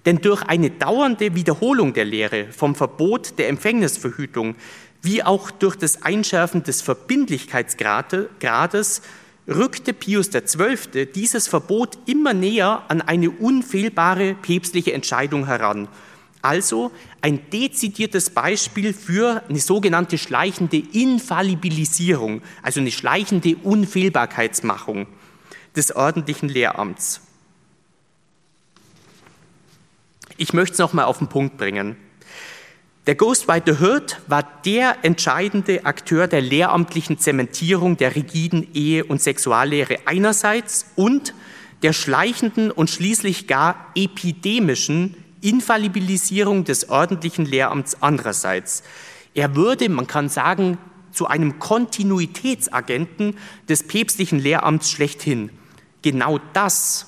[0.05, 4.55] Denn durch eine dauernde Wiederholung der Lehre vom Verbot der Empfängnisverhütung
[5.01, 9.01] wie auch durch das Einschärfen des Verbindlichkeitsgrades
[9.49, 11.07] rückte Pius XII.
[11.07, 15.87] dieses Verbot immer näher an eine unfehlbare päpstliche Entscheidung heran.
[16.41, 16.91] Also
[17.21, 25.07] ein dezidiertes Beispiel für eine sogenannte schleichende Infallibilisierung, also eine schleichende Unfehlbarkeitsmachung
[25.75, 27.21] des ordentlichen Lehramts.
[30.37, 31.97] Ich möchte es nochmal auf den Punkt bringen.
[33.07, 39.99] Der Ghostwriter Hirt war der entscheidende Akteur der lehramtlichen Zementierung der rigiden Ehe- und Sexuallehre
[40.05, 41.33] einerseits und
[41.81, 48.83] der schleichenden und schließlich gar epidemischen Infallibilisierung des ordentlichen Lehramts andererseits.
[49.33, 50.77] Er würde, man kann sagen,
[51.11, 53.37] zu einem Kontinuitätsagenten
[53.67, 55.49] des päpstlichen Lehramts schlechthin.
[56.01, 57.07] Genau das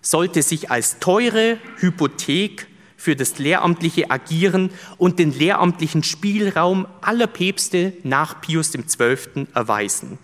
[0.00, 2.66] sollte sich als teure Hypothek
[3.06, 9.46] für das lehramtliche Agieren und den lehramtlichen Spielraum aller Päpste nach Pius XII.
[9.54, 10.18] erweisen.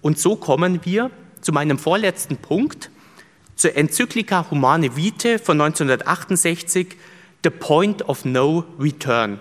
[0.00, 2.92] Und so kommen wir zu meinem vorletzten Punkt,
[3.56, 6.94] zur Enzyklika Humane Vitae von 1968,
[7.42, 9.40] The Point of No Return?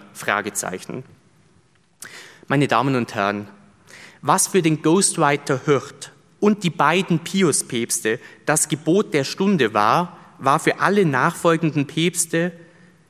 [2.48, 3.50] Meine Damen und Herren,
[4.24, 10.60] was für den Ghostwriter Hirt und die beiden Pius-Päpste das Gebot der Stunde war, war
[10.60, 12.54] für alle nachfolgenden Päpste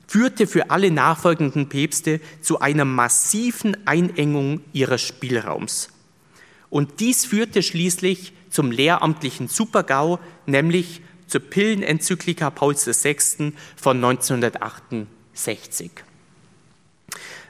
[0.08, 5.90] führte für alle nachfolgenden Päpste zu einer massiven Einengung ihres Spielraums.
[6.70, 13.52] Und dies führte schließlich zum lehramtlichen Supergau, nämlich zur Pillenenzyklika Pauls VI.
[13.76, 15.90] von 1968.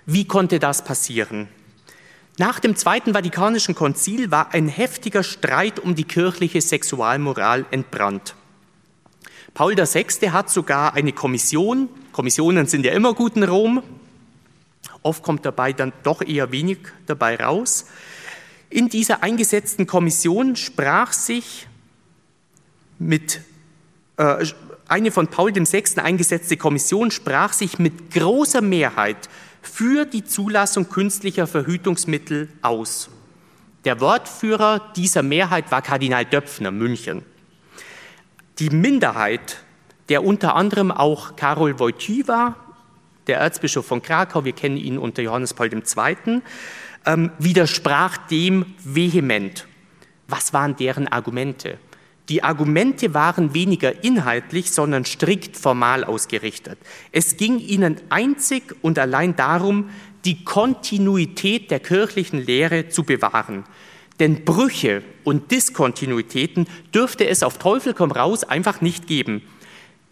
[0.06, 1.46] Wie konnte das passieren?
[2.38, 8.34] Nach dem Zweiten Vatikanischen Konzil war ein heftiger Streit um die kirchliche Sexualmoral entbrannt.
[9.58, 10.30] Paul VI.
[10.30, 13.82] hat sogar eine Kommission, Kommissionen sind ja immer gut in Rom,
[15.02, 17.86] oft kommt dabei dann doch eher wenig dabei raus.
[18.70, 21.66] In dieser eingesetzten Kommission sprach sich
[23.00, 23.40] mit
[24.16, 24.46] äh,
[24.86, 25.82] eine von Paul VI.
[25.96, 29.28] eingesetzte Kommission sprach sich mit großer Mehrheit
[29.60, 33.10] für die Zulassung künstlicher Verhütungsmittel aus.
[33.84, 37.24] Der Wortführer dieser Mehrheit war Kardinal Döpfner, München.
[38.58, 39.58] Die Minderheit,
[40.08, 42.56] der unter anderem auch Karol Wojtyła,
[43.28, 46.42] der Erzbischof von Krakau, wir kennen ihn unter Johannes Paul II.,
[47.06, 49.68] ähm, widersprach dem vehement.
[50.26, 51.78] Was waren deren Argumente?
[52.28, 56.78] Die Argumente waren weniger inhaltlich, sondern strikt formal ausgerichtet.
[57.12, 59.88] Es ging ihnen einzig und allein darum,
[60.24, 63.64] die Kontinuität der kirchlichen Lehre zu bewahren.
[64.20, 69.42] Denn Brüche und Diskontinuitäten dürfte es auf Teufel komm raus einfach nicht geben.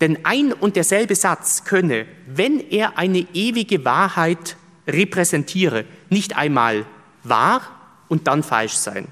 [0.01, 6.87] Denn ein und derselbe Satz könne, wenn er eine ewige Wahrheit repräsentiere, nicht einmal
[7.25, 7.63] wahr
[8.09, 9.09] und dann falsch sein.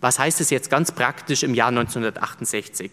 [0.00, 2.90] Was heißt es jetzt ganz praktisch im Jahr 1968?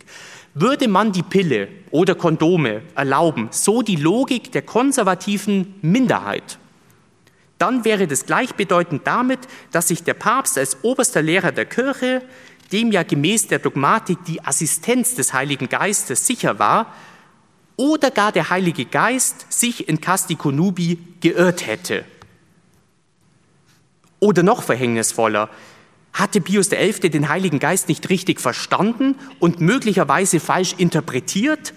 [0.54, 6.60] Würde man die Pille oder Kondome erlauben, so die Logik der konservativen Minderheit,
[7.60, 9.40] dann wäre das gleichbedeutend damit,
[9.72, 12.24] dass sich der Papst als oberster Lehrer der Kirche,
[12.72, 16.94] dem ja gemäß der Dogmatik die Assistenz des Heiligen Geistes sicher war,
[17.76, 22.04] oder gar der Heilige Geist sich in Casti Conubi geirrt hätte.
[24.20, 25.50] Oder noch verhängnisvoller,
[26.14, 27.10] hatte Pius XI.
[27.10, 31.74] den Heiligen Geist nicht richtig verstanden und möglicherweise falsch interpretiert?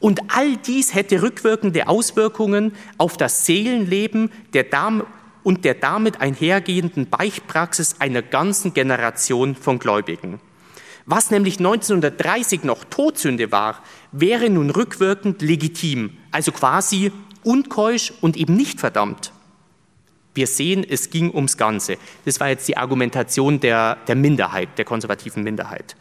[0.00, 5.06] Und all dies hätte rückwirkende Auswirkungen auf das Seelenleben der Dame
[5.42, 10.40] und der damit einhergehenden Beichtpraxis einer ganzen Generation von Gläubigen.
[11.06, 13.82] Was nämlich 1930 noch Todsünde war,
[14.12, 19.32] wäre nun rückwirkend legitim, also quasi unkeusch und eben nicht verdammt.
[20.34, 21.96] Wir sehen, es ging ums Ganze.
[22.24, 25.96] Das war jetzt die Argumentation der, der Minderheit, der konservativen Minderheit.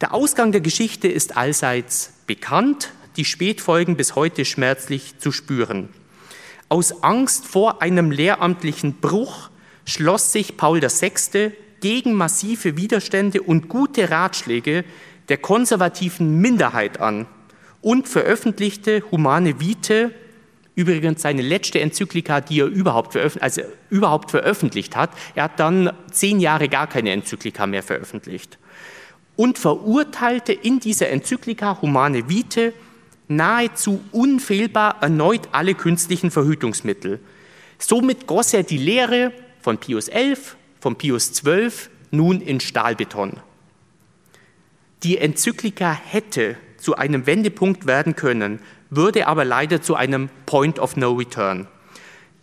[0.00, 5.88] Der Ausgang der Geschichte ist allseits bekannt, die Spätfolgen bis heute schmerzlich zu spüren.
[6.68, 9.50] Aus Angst vor einem lehramtlichen Bruch
[9.84, 11.52] schloss sich Paul VI.
[11.80, 14.84] gegen massive Widerstände und gute Ratschläge
[15.28, 17.26] der konservativen Minderheit an
[17.82, 20.10] und veröffentlichte Humane Vitae
[20.76, 25.10] Übrigens seine letzte Enzyklika, die er überhaupt, veröf also überhaupt veröffentlicht hat.
[25.34, 28.58] Er hat dann zehn Jahre gar keine Enzyklika mehr veröffentlicht.
[29.36, 32.74] Und verurteilte in dieser Enzyklika Humane Vitae
[33.28, 37.20] nahezu unfehlbar erneut alle künstlichen Verhütungsmittel.
[37.78, 40.36] Somit goss er die Lehre von Pius XI,
[40.80, 41.70] von Pius XII
[42.10, 43.40] nun in Stahlbeton.
[45.02, 48.60] Die Enzyklika hätte zu einem Wendepunkt werden können,
[48.90, 51.66] würde aber leider zu einem Point of No Return.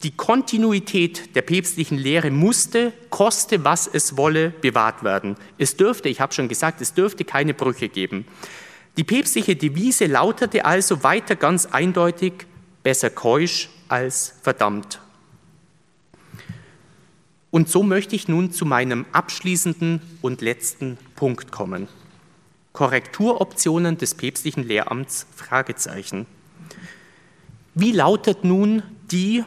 [0.04, 5.38] Die Kontinuität der päpstlichen Lehre musste, koste was es wolle, bewahrt werden.
[5.58, 8.26] Es dürfte, ich habe schon gesagt, es dürfte keine Brüche geben.
[8.98, 12.46] Die päpstliche Devise lautete also weiter ganz eindeutig,
[12.84, 15.00] besser keusch als verdammt.
[17.50, 21.88] Und so möchte ich nun zu meinem abschließenden und letzten Punkt kommen.
[22.72, 25.28] Korrekturoptionen des päpstlichen Lehramts?
[25.36, 26.26] Fragezeichen.
[27.76, 29.44] Wie lautet nun die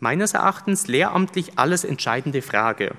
[0.00, 2.94] meines Erachtens lehramtlich alles entscheidende Frage?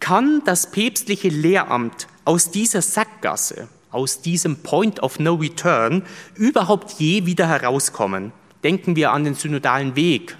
[0.00, 6.02] Kann das päpstliche Lehramt aus dieser Sackgasse, aus diesem Point of No Return
[6.34, 8.32] überhaupt je wieder herauskommen?
[8.64, 10.36] Denken wir an den synodalen Weg.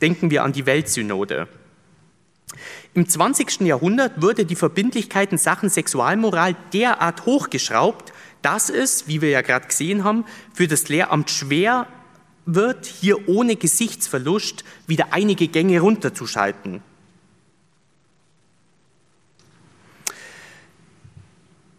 [0.00, 1.48] Denken wir an die Weltsynode.
[2.94, 3.62] Im 20.
[3.62, 9.66] Jahrhundert wurde die Verbindlichkeit in Sachen Sexualmoral derart hochgeschraubt, dass es, wie wir ja gerade
[9.66, 11.86] gesehen haben, für das Lehramt schwer
[12.46, 16.82] wird, hier ohne Gesichtsverlust wieder einige Gänge runterzuschalten.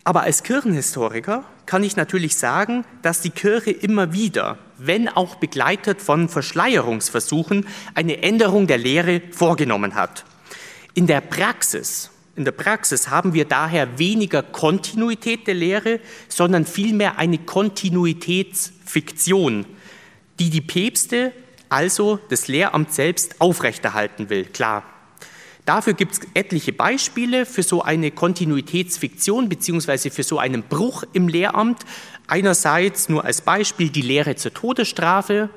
[0.07, 6.01] Aber als Kirchenhistoriker kann ich natürlich sagen, dass die Kirche immer wieder, wenn auch begleitet
[6.01, 10.23] von Verschleierungsversuchen, eine Änderung der Lehre vorgenommen hat.
[10.93, 15.99] In der Praxis, in der Praxis haben wir daher weniger Kontinuität der Lehre,
[16.29, 18.77] sondern vielmehr eine Kontinuitätsveränderung.
[18.87, 19.65] Fiktion,
[20.39, 21.33] die die Päpste,
[21.67, 24.83] also das Lehramt selbst, aufrechterhalten will, klar.
[25.67, 31.27] Dafür gibt es etliche Beispiele für so eine Kontinuitätsfiktion beziehungsweise für so einen Bruch im
[31.27, 31.81] Lehramt.
[32.25, 35.49] Einerseits nur als Beispiel die Lehre zur Todesstrafe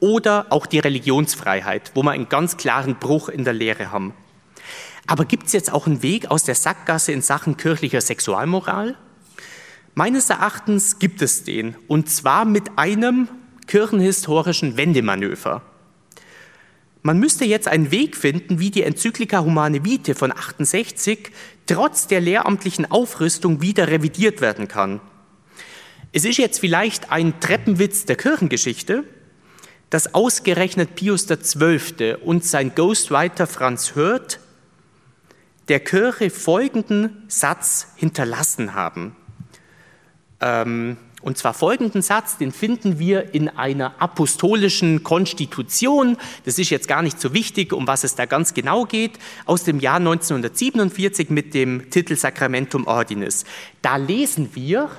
[0.00, 4.14] oder auch die Religionsfreiheit, wo wir einen ganz klaren Bruch in der Lehre haben.
[5.06, 8.96] Aber gibt es jetzt auch einen Weg aus der Sackgasse in Sachen kirchlicher Sexualmoral?
[9.94, 13.28] Meines Erachtens gibt es den, und zwar mit einem
[13.68, 15.62] kirchenhistorischen Wendemanöver.
[17.02, 21.32] Man müsste jetzt einen Weg finden, wie die Enzyklika Humane Vitae von 68
[21.66, 25.00] trotz der lehramtlichen Aufrüstung wieder revidiert werden kann.
[26.12, 29.04] Es ist jetzt vielleicht ein Treppenwitz der Kirchengeschichte,
[29.90, 32.16] dass ausgerechnet Pius XII.
[32.22, 34.38] und sein Ghostwriter Franz Hürth
[35.68, 39.16] der Kirche folgenden Satz hinterlassen haben.
[40.40, 46.16] Ähm, und zwar folgenden Satz, den finden wir in einer apostolischen Konstitution.
[46.44, 49.12] Das ist jetzt gar nicht so wichtig, um was es da ganz genau geht,
[49.46, 53.44] aus dem Jahr 1947 mit dem Titel Sacramentum Ordinis.
[53.80, 54.90] Da lesen wir,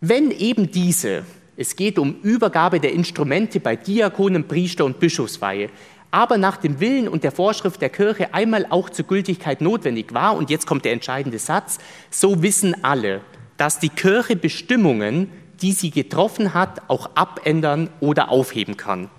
[0.00, 1.24] wenn eben diese,
[1.56, 5.70] es geht um Übergabe der Instrumente bei Diakonen, Priester und Bischofsweihe,
[6.10, 10.36] aber nach dem Willen und der Vorschrift der Kirche einmal auch zur Gültigkeit notwendig war,
[10.36, 11.78] und jetzt kommt der entscheidende Satz,
[12.10, 13.20] so wissen alle,
[13.56, 15.30] dass die Kirche Bestimmungen,
[15.60, 19.10] die sie getroffen hat, auch abändern oder aufheben kann.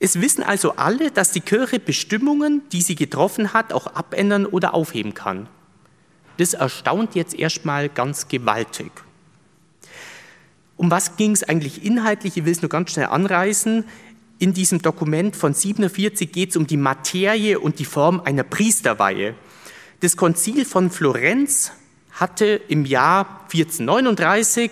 [0.00, 4.74] Es wissen also alle, dass die Kirche Bestimmungen, die sie getroffen hat, auch abändern oder
[4.74, 5.48] aufheben kann.
[6.36, 8.92] Das erstaunt jetzt erstmal ganz gewaltig.
[10.76, 12.36] Um was ging es eigentlich inhaltlich?
[12.36, 13.84] Ich will es nur ganz schnell anreißen.
[14.40, 19.34] In diesem Dokument von 47 geht es um die Materie und die Form einer Priesterweihe.
[19.98, 21.72] Das Konzil von Florenz
[22.12, 24.70] hatte im Jahr 1439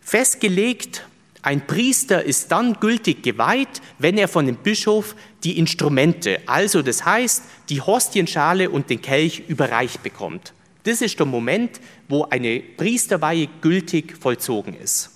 [0.00, 1.06] festgelegt,
[1.42, 7.04] ein Priester ist dann gültig geweiht, wenn er von dem Bischof die Instrumente, also das
[7.04, 10.54] heißt die Hostienschale und den Kelch überreicht bekommt.
[10.84, 15.15] Das ist der Moment, wo eine Priesterweihe gültig vollzogen ist.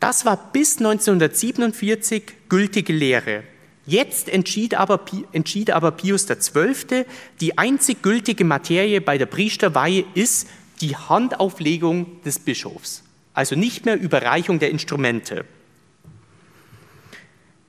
[0.00, 3.42] Das war bis 1947 gültige Lehre.
[3.86, 5.00] Jetzt entschied aber,
[5.32, 7.06] entschied aber Pius XII.,
[7.40, 10.48] die einzig gültige Materie bei der Priesterweihe ist
[10.80, 13.02] die Handauflegung des Bischofs,
[13.34, 15.44] also nicht mehr Überreichung der Instrumente.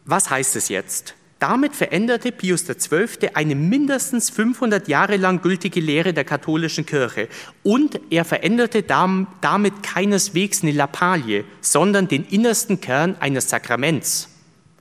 [0.06, 1.16] Was heißt es jetzt?
[1.40, 3.30] Damit veränderte Pius XII.
[3.34, 7.30] eine mindestens 500 Jahre lang gültige Lehre der katholischen Kirche
[7.64, 14.28] und er veränderte damit keineswegs eine Lappalie, sondern den innersten Kern eines Sakraments.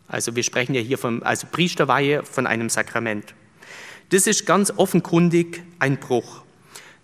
[0.08, 3.34] Also wir sprechen ja hier von also Priesterweihe von einem Sakrament.
[4.10, 6.42] Das ist ganz offenkundig ein Bruch.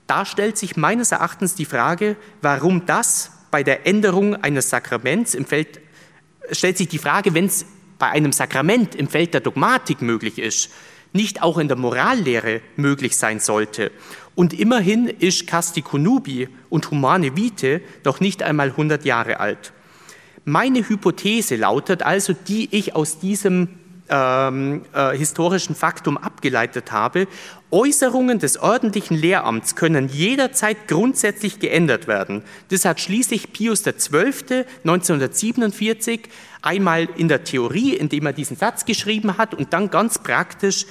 [0.08, 5.44] Da stellt sich meines Erachtens die Frage, warum das bei der Änderung eines Sakraments im
[5.44, 5.80] Feld
[6.50, 7.64] stellt sich die Frage, wenn es
[7.98, 10.70] bei einem Sakrament im Feld der Dogmatik möglich ist,
[11.12, 13.92] nicht auch in der Morallehre möglich sein sollte.
[14.34, 19.72] Und immerhin ist Casti Conubi und Humane Vitae doch nicht einmal 100 Jahre alt.
[20.44, 23.68] Meine Hypothese lautet also, die ich aus diesem
[24.08, 27.26] ähm, äh, historischen Faktum abgeleitet habe,
[27.74, 32.44] Äußerungen des ordentlichen Lehramts können jederzeit grundsätzlich geändert werden.
[32.68, 34.64] Das hat schließlich Pius XII.
[34.84, 36.28] 1947
[36.62, 40.86] einmal in der Theorie, indem er diesen Satz geschrieben hat, und dann ganz praktisch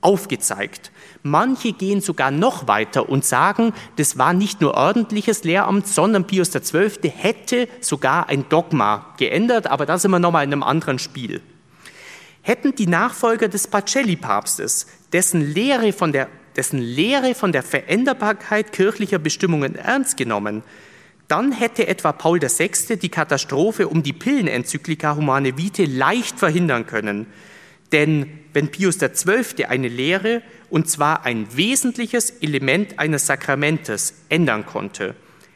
[0.00, 0.90] aufgezeigt.
[1.22, 6.50] Manche gehen sogar noch weiter und sagen, das war nicht nur ordentliches Lehramt, sondern Pius
[6.50, 7.10] XII.
[7.10, 11.42] hätte sogar ein Dogma geändert, aber da sind wir nochmal in einem anderen Spiel.
[12.42, 19.20] Hätten die Nachfolger des Pacelli-Papstes, dessen Lehre, von der, dessen Lehre von der Veränderbarkeit kirchlicher
[19.20, 20.62] Bestimmungen ernst genommen,
[21.28, 22.96] dann hätte etwa Paul VI.
[22.96, 27.26] die Katastrophe um die Pillenenzyklika Humane Vitae leicht verhindern können.
[27.92, 29.64] Denn wenn Pius XII.
[29.66, 35.14] eine Lehre, und zwar ein wesentliches Element eines Sakramentes, ändern konnte,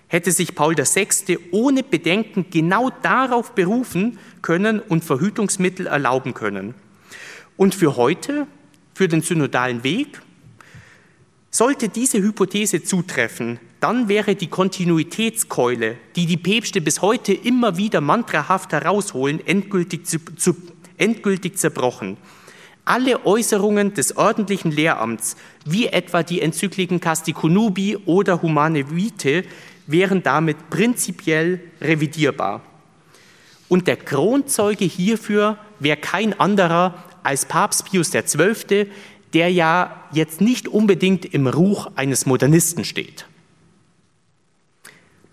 [0.09, 1.39] hätte sich Paul VI.
[1.51, 6.75] ohne Bedenken genau darauf berufen können und Verhütungsmittel erlauben können.
[7.57, 8.47] Und für heute,
[8.95, 10.21] für den synodalen Weg,
[11.51, 18.01] sollte diese Hypothese zutreffen, dann wäre die Kontinuitätskeule, die die Päpste bis heute immer wieder
[18.01, 20.57] mantrahaft herausholen, endgültig, zu, zu,
[20.99, 22.17] endgültig zerbrochen.
[22.85, 29.43] Alle Äußerungen des ordentlichen Lehramts, wie etwa die Enzykliken Casti Conubi oder Humane Vitae,
[29.87, 32.63] wären damit prinzipiell revidierbar.
[33.69, 38.89] Und der Kronzeuge hierfür wäre kein anderer als Papst Pius XII.,
[39.33, 43.27] der ja jetzt nicht unbedingt im Ruch eines Modernisten steht.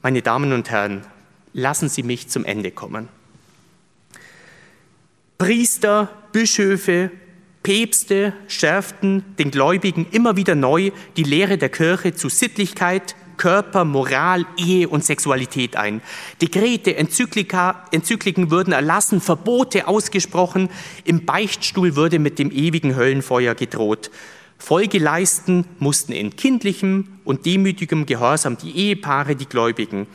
[0.01, 1.05] Meine Damen und Herren,
[1.53, 3.07] lassen Sie mich zum Ende kommen.
[5.37, 7.11] Priester, Bischöfe,
[7.61, 14.45] Päpste schärften den Gläubigen immer wieder neu die Lehre der Kirche zu Sittlichkeit, Körper, Moral,
[14.57, 16.01] Ehe und Sexualität ein.
[16.41, 20.69] Dekrete, Enzyklika, Enzykliken würden erlassen, Verbote ausgesprochen,
[21.03, 24.11] im Beichtstuhl würde mit dem ewigen Höllenfeuer gedroht.
[24.57, 30.07] Folge leisten mussten in kindlichem und demütigem Gehorsam die Ehepaare, die Gläubigen.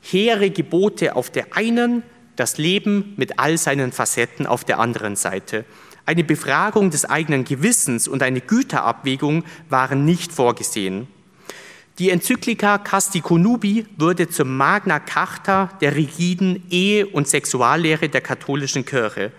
[0.00, 2.02] Hehre Gebote auf der einen,
[2.36, 5.64] das Leben mit all seinen Facetten auf der anderen Seite.
[6.06, 11.06] Eine Befragung des eigenen Gewissens und eine Güterabwägung waren nicht vorgesehen.
[12.00, 18.86] Die Enzyklika Casti Conubi wurde zur Magna Carta der rigiden Ehe- und Sexuallehre der katholischen
[18.86, 19.32] Kirche.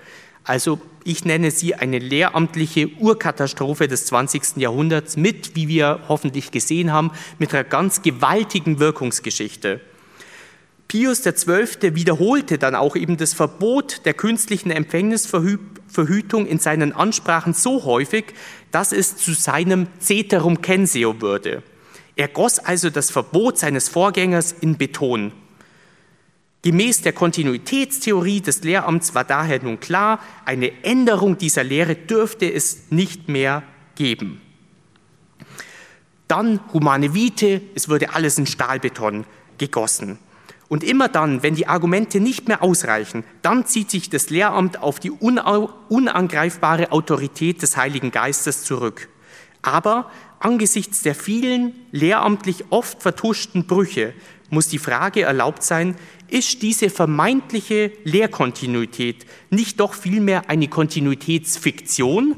[0.44, 4.58] Also ich nenne sie eine lehramtliche Urkatastrophe des 20.
[4.58, 7.10] Jahrhunderts mit, wie wir hoffentlich gesehen haben,
[7.40, 9.82] mit einer ganz gewaltigen Wirkungsgeschichte.
[10.88, 11.96] Pius XII.
[11.96, 18.26] wiederholte dann auch eben das Verbot der künstlichen Empfängnisverhütung in seinen Ansprachen so häufig,
[18.70, 21.64] dass es zu seinem Ceterum Censeo würde.
[22.22, 25.32] Er goss also das Verbot seines Vorgängers in Beton.
[26.62, 32.92] Gemäß der Kontinuitätstheorie des Lehramts war daher nun klar, eine Änderung dieser Lehre dürfte es
[32.92, 33.64] nicht mehr
[33.96, 34.40] geben.
[36.28, 39.26] Dann humane Vite, es würde alles in Stahlbeton
[39.58, 40.20] gegossen.
[40.70, 45.00] Und immer dann, wenn die Argumente nicht mehr ausreichen, dann zieht sich das Lehramt auf
[45.00, 49.10] die unangreifbare Autorität des Heiligen Geistes zurück.
[49.64, 50.12] Aber
[50.44, 54.14] angesichts der vielen lehramtlich oft vertuschten Brüche
[54.50, 55.96] muss die Frage erlaubt sein,
[56.28, 62.36] ist diese vermeintliche Lehrkontinuität nicht doch vielmehr eine Kontinuitätsfiktion,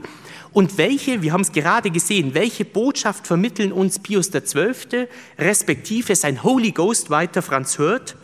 [0.54, 5.08] und welche, wir haben es gerade gesehen, welche Botschaft vermitteln uns Pius XII.
[5.38, 8.16] respektive sein Holy Ghost weiter Franz Hört?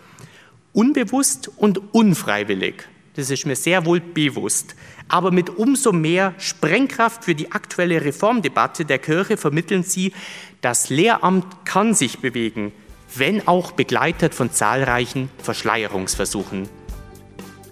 [0.71, 2.87] Unbewusst und unfreiwillig.
[3.15, 4.75] Das ist mir sehr wohl bewusst.
[5.09, 10.13] Aber mit umso mehr Sprengkraft für die aktuelle Reformdebatte der Kirche vermitteln sie,
[10.61, 12.71] das Lehramt kann sich bewegen,
[13.15, 16.69] wenn auch begleitet von zahlreichen Verschleierungsversuchen.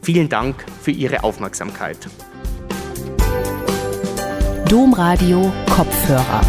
[0.02, 2.10] Vielen Dank für Ihre Aufmerksamkeit.
[4.68, 6.42] Domradio Kopfhörer.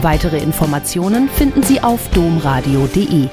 [0.00, 3.28] Weitere Informationen finden Sie auf domradio.de.